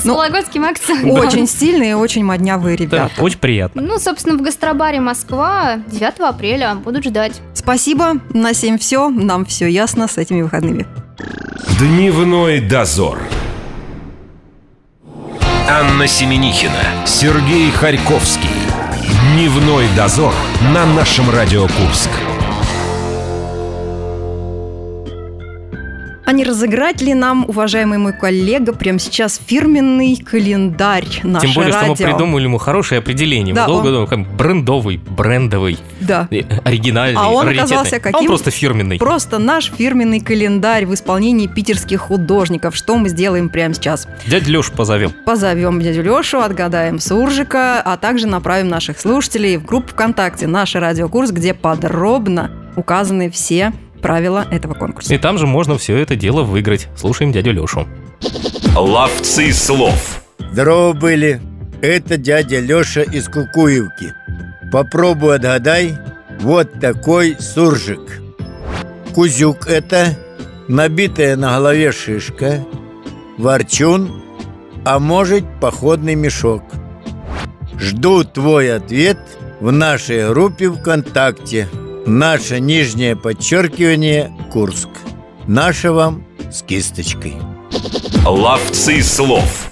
С 0.00 0.04
Ну, 0.04 0.14
вологодским 0.14 0.64
акцентом. 0.64 1.10
Очень 1.10 1.46
стильные, 1.46 1.96
очень 1.96 2.24
моднявые 2.24 2.76
Да, 2.76 2.82
ребята. 2.84 3.10
очень 3.22 3.38
приятно. 3.38 3.82
Ну, 3.82 3.98
собственно, 3.98 4.36
в 4.36 4.42
гастробаре 4.42 5.00
Москва 5.00 5.76
9 5.90 6.07
апреля 6.28 6.74
будут 6.74 7.04
ждать. 7.04 7.40
Спасибо. 7.54 8.20
На 8.32 8.54
7 8.54 8.78
все. 8.78 9.08
Нам 9.08 9.44
все 9.44 9.66
ясно 9.66 10.08
с 10.08 10.18
этими 10.18 10.42
выходными. 10.42 10.86
Дневной 11.78 12.60
дозор. 12.60 13.18
Анна 15.68 16.06
Семенихина, 16.06 17.06
Сергей 17.06 17.70
Харьковский. 17.70 18.48
Дневной 19.34 19.86
дозор 19.94 20.32
на 20.72 20.86
нашем 20.86 21.28
Радио 21.30 21.62
Курск. 21.62 22.10
А 26.28 26.32
не 26.32 26.44
разыграть 26.44 27.00
ли 27.00 27.14
нам, 27.14 27.46
уважаемый 27.48 27.96
мой 27.96 28.12
коллега, 28.12 28.74
прямо 28.74 28.98
сейчас 28.98 29.40
фирменный 29.46 30.14
календарь 30.16 31.06
наше 31.22 31.46
Тем 31.46 31.54
более, 31.54 31.72
что 31.72 31.80
мы 31.84 31.88
радио? 31.88 32.04
придумали 32.04 32.42
ему 32.42 32.58
хорошее 32.58 32.98
определение. 32.98 33.54
Да, 33.54 33.62
мы 33.62 33.68
долго 33.68 33.86
он- 33.86 33.92
думали, 33.94 34.08
как 34.10 34.36
брендовый, 34.36 35.00
брендовый, 35.08 35.78
Да. 36.02 36.28
э, 36.30 36.42
оригинальный, 36.64 37.18
А 37.18 37.28
он 37.30 37.46
раритетный. 37.46 37.76
оказался 37.76 37.96
А 37.96 38.06
он 38.08 38.12
каким? 38.12 38.26
просто 38.28 38.50
фирменный. 38.50 38.98
Просто 38.98 39.38
наш 39.38 39.72
фирменный 39.72 40.20
календарь 40.20 40.84
в 40.84 40.92
исполнении 40.92 41.46
питерских 41.46 42.00
художников. 42.02 42.76
Что 42.76 42.98
мы 42.98 43.08
сделаем 43.08 43.48
прямо 43.48 43.72
сейчас? 43.72 44.06
Дядь 44.26 44.46
Лешу 44.46 44.72
позовем. 44.74 45.12
Позовем 45.24 45.80
дядю 45.80 46.02
Лешу, 46.02 46.40
отгадаем 46.40 46.98
суржика, 47.00 47.80
а 47.80 47.96
также 47.96 48.26
направим 48.26 48.68
наших 48.68 49.00
слушателей 49.00 49.56
в 49.56 49.64
группу 49.64 49.88
ВКонтакте 49.92 50.46
«Наш 50.46 50.74
радиокурс», 50.74 51.30
где 51.30 51.54
подробно 51.54 52.50
указаны 52.76 53.30
все 53.30 53.72
правила 54.00 54.46
этого 54.50 54.74
конкурса. 54.74 55.14
И 55.14 55.18
там 55.18 55.38
же 55.38 55.46
можно 55.46 55.78
все 55.78 55.96
это 55.96 56.16
дело 56.16 56.42
выиграть. 56.42 56.88
Слушаем 56.96 57.32
дядю 57.32 57.52
Лешу. 57.52 57.86
Ловцы 58.74 59.52
слов. 59.52 60.22
Здорово 60.52 60.92
были. 60.92 61.40
Это 61.80 62.16
дядя 62.16 62.60
Леша 62.60 63.02
из 63.02 63.28
Кукуевки. 63.28 64.12
Попробуй 64.72 65.36
отгадай. 65.36 65.96
Вот 66.40 66.80
такой 66.80 67.36
суржик. 67.38 68.20
Кузюк 69.14 69.66
это, 69.66 70.16
набитая 70.68 71.36
на 71.36 71.56
голове 71.56 71.90
шишка, 71.90 72.64
ворчун, 73.36 74.22
а 74.84 75.00
может 75.00 75.44
походный 75.60 76.14
мешок. 76.14 76.62
Жду 77.80 78.22
твой 78.22 78.74
ответ 78.74 79.18
в 79.60 79.72
нашей 79.72 80.28
группе 80.28 80.70
ВКонтакте. 80.70 81.68
Наше 82.08 82.58
нижнее 82.58 83.16
подчеркивание 83.16 84.32
Курск. 84.50 84.88
Наше 85.46 85.92
вам 85.92 86.24
с 86.50 86.62
кисточкой. 86.62 87.34
Ловцы 88.24 89.02
слов. 89.02 89.68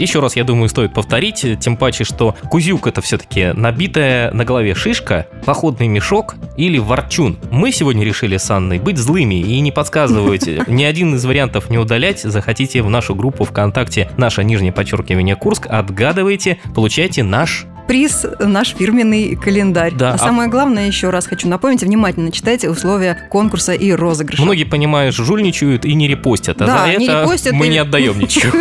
Еще 0.00 0.18
раз, 0.18 0.34
я 0.34 0.42
думаю, 0.42 0.68
стоит 0.68 0.92
повторить, 0.92 1.46
тем 1.60 1.76
паче, 1.76 2.02
что 2.02 2.34
кузюк 2.50 2.88
это 2.88 3.00
все-таки 3.00 3.52
набитая 3.52 4.32
на 4.32 4.44
голове 4.44 4.74
шишка, 4.74 5.28
походный 5.44 5.86
мешок 5.86 6.34
или 6.56 6.78
ворчун. 6.78 7.38
Мы 7.52 7.70
сегодня 7.70 8.04
решили 8.04 8.38
с 8.38 8.50
Анной 8.50 8.80
быть 8.80 8.98
злыми 8.98 9.36
и 9.36 9.60
не 9.60 9.70
подсказывать 9.70 10.46
ни 10.68 10.82
один 10.82 11.14
из 11.14 11.24
вариантов 11.24 11.70
не 11.70 11.78
удалять. 11.78 12.22
Захотите 12.22 12.82
в 12.82 12.90
нашу 12.90 13.14
группу 13.14 13.44
ВКонтакте 13.44 14.10
«Наше 14.16 14.42
нижнее 14.42 14.72
подчеркивание 14.72 15.36
Курск», 15.36 15.68
отгадывайте, 15.70 16.58
получайте 16.74 17.22
наш 17.22 17.66
Приз– 17.88 18.26
наш 18.38 18.74
фирменный 18.76 19.34
календарь. 19.34 19.94
Да, 19.94 20.10
а 20.10 20.14
а- 20.14 20.18
самое 20.18 20.50
главное, 20.50 20.86
еще 20.86 21.08
раз 21.08 21.26
хочу 21.26 21.48
напомнить, 21.48 21.82
внимательно 21.82 22.30
читайте 22.30 22.68
условия 22.68 23.26
конкурса 23.30 23.72
и 23.72 23.90
розыгрыша. 23.92 24.42
Многие, 24.42 24.64
понимаешь, 24.64 25.14
жульничают 25.14 25.86
и 25.86 25.94
не 25.94 26.06
репостят, 26.06 26.60
а 26.60 26.66
Да, 26.66 26.78
за 26.84 26.98
не 26.98 27.06
это 27.06 27.22
репостят 27.22 27.54
мы 27.54 27.66
и- 27.66 27.70
не 27.70 27.78
отдаем 27.78 28.18
ничего. 28.18 28.52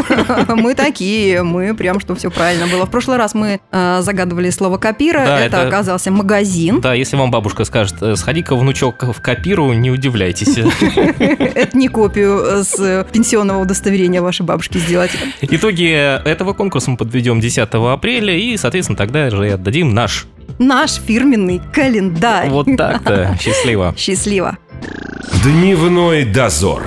Мы 0.56 0.76
такие, 0.76 1.44
мы 1.44 1.76
прям, 1.76 2.00
что 2.00 2.16
все 2.16 2.32
правильно 2.32 2.68
было. 2.68 2.86
В 2.86 2.90
прошлый 2.90 3.18
раз 3.18 3.34
мы 3.36 3.60
э, 3.72 4.02
загадывали 4.02 4.50
слово 4.50 4.78
«копира», 4.78 5.20
это, 5.20 5.68
оказался 5.68 6.10
магазин. 6.10 6.80
Да, 6.80 6.94
если 6.94 7.18
вам 7.18 7.30
бабушка 7.30 7.66
скажет, 7.66 7.96
«Э, 8.02 8.16
сходи-ка, 8.16 8.56
внучок, 8.56 9.04
в 9.04 9.22
копиру, 9.22 9.74
не 9.74 9.92
удивляйтесь. 9.92 10.58
Это 10.58 11.78
не 11.78 11.90
копию 11.90 12.40
э, 12.44 12.64
с 12.64 13.06
пенсионного 13.12 13.62
удостоверения 13.62 14.22
вашей 14.22 14.46
бабушки 14.46 14.78
сделать. 14.78 15.12
Итоги 15.42 15.92
этого 15.92 16.54
конкурса 16.54 16.92
мы 16.92 16.98
подведем 16.98 17.40
10 17.42 17.68
апреля 17.74 18.34
и, 18.36 18.56
соответственно, 18.58 18.98
тогда 19.18 19.38
же 19.38 19.48
и 19.48 19.52
отдадим 19.52 19.94
наш. 19.94 20.28
Наш 20.60 20.94
фирменный 20.96 21.62
календарь. 21.74 22.50
Вот 22.50 22.68
так-то. 22.78 23.38
Счастливо. 23.42 23.94
Счастливо. 23.98 24.58
Дневной 25.44 26.26
дозор. 26.26 26.84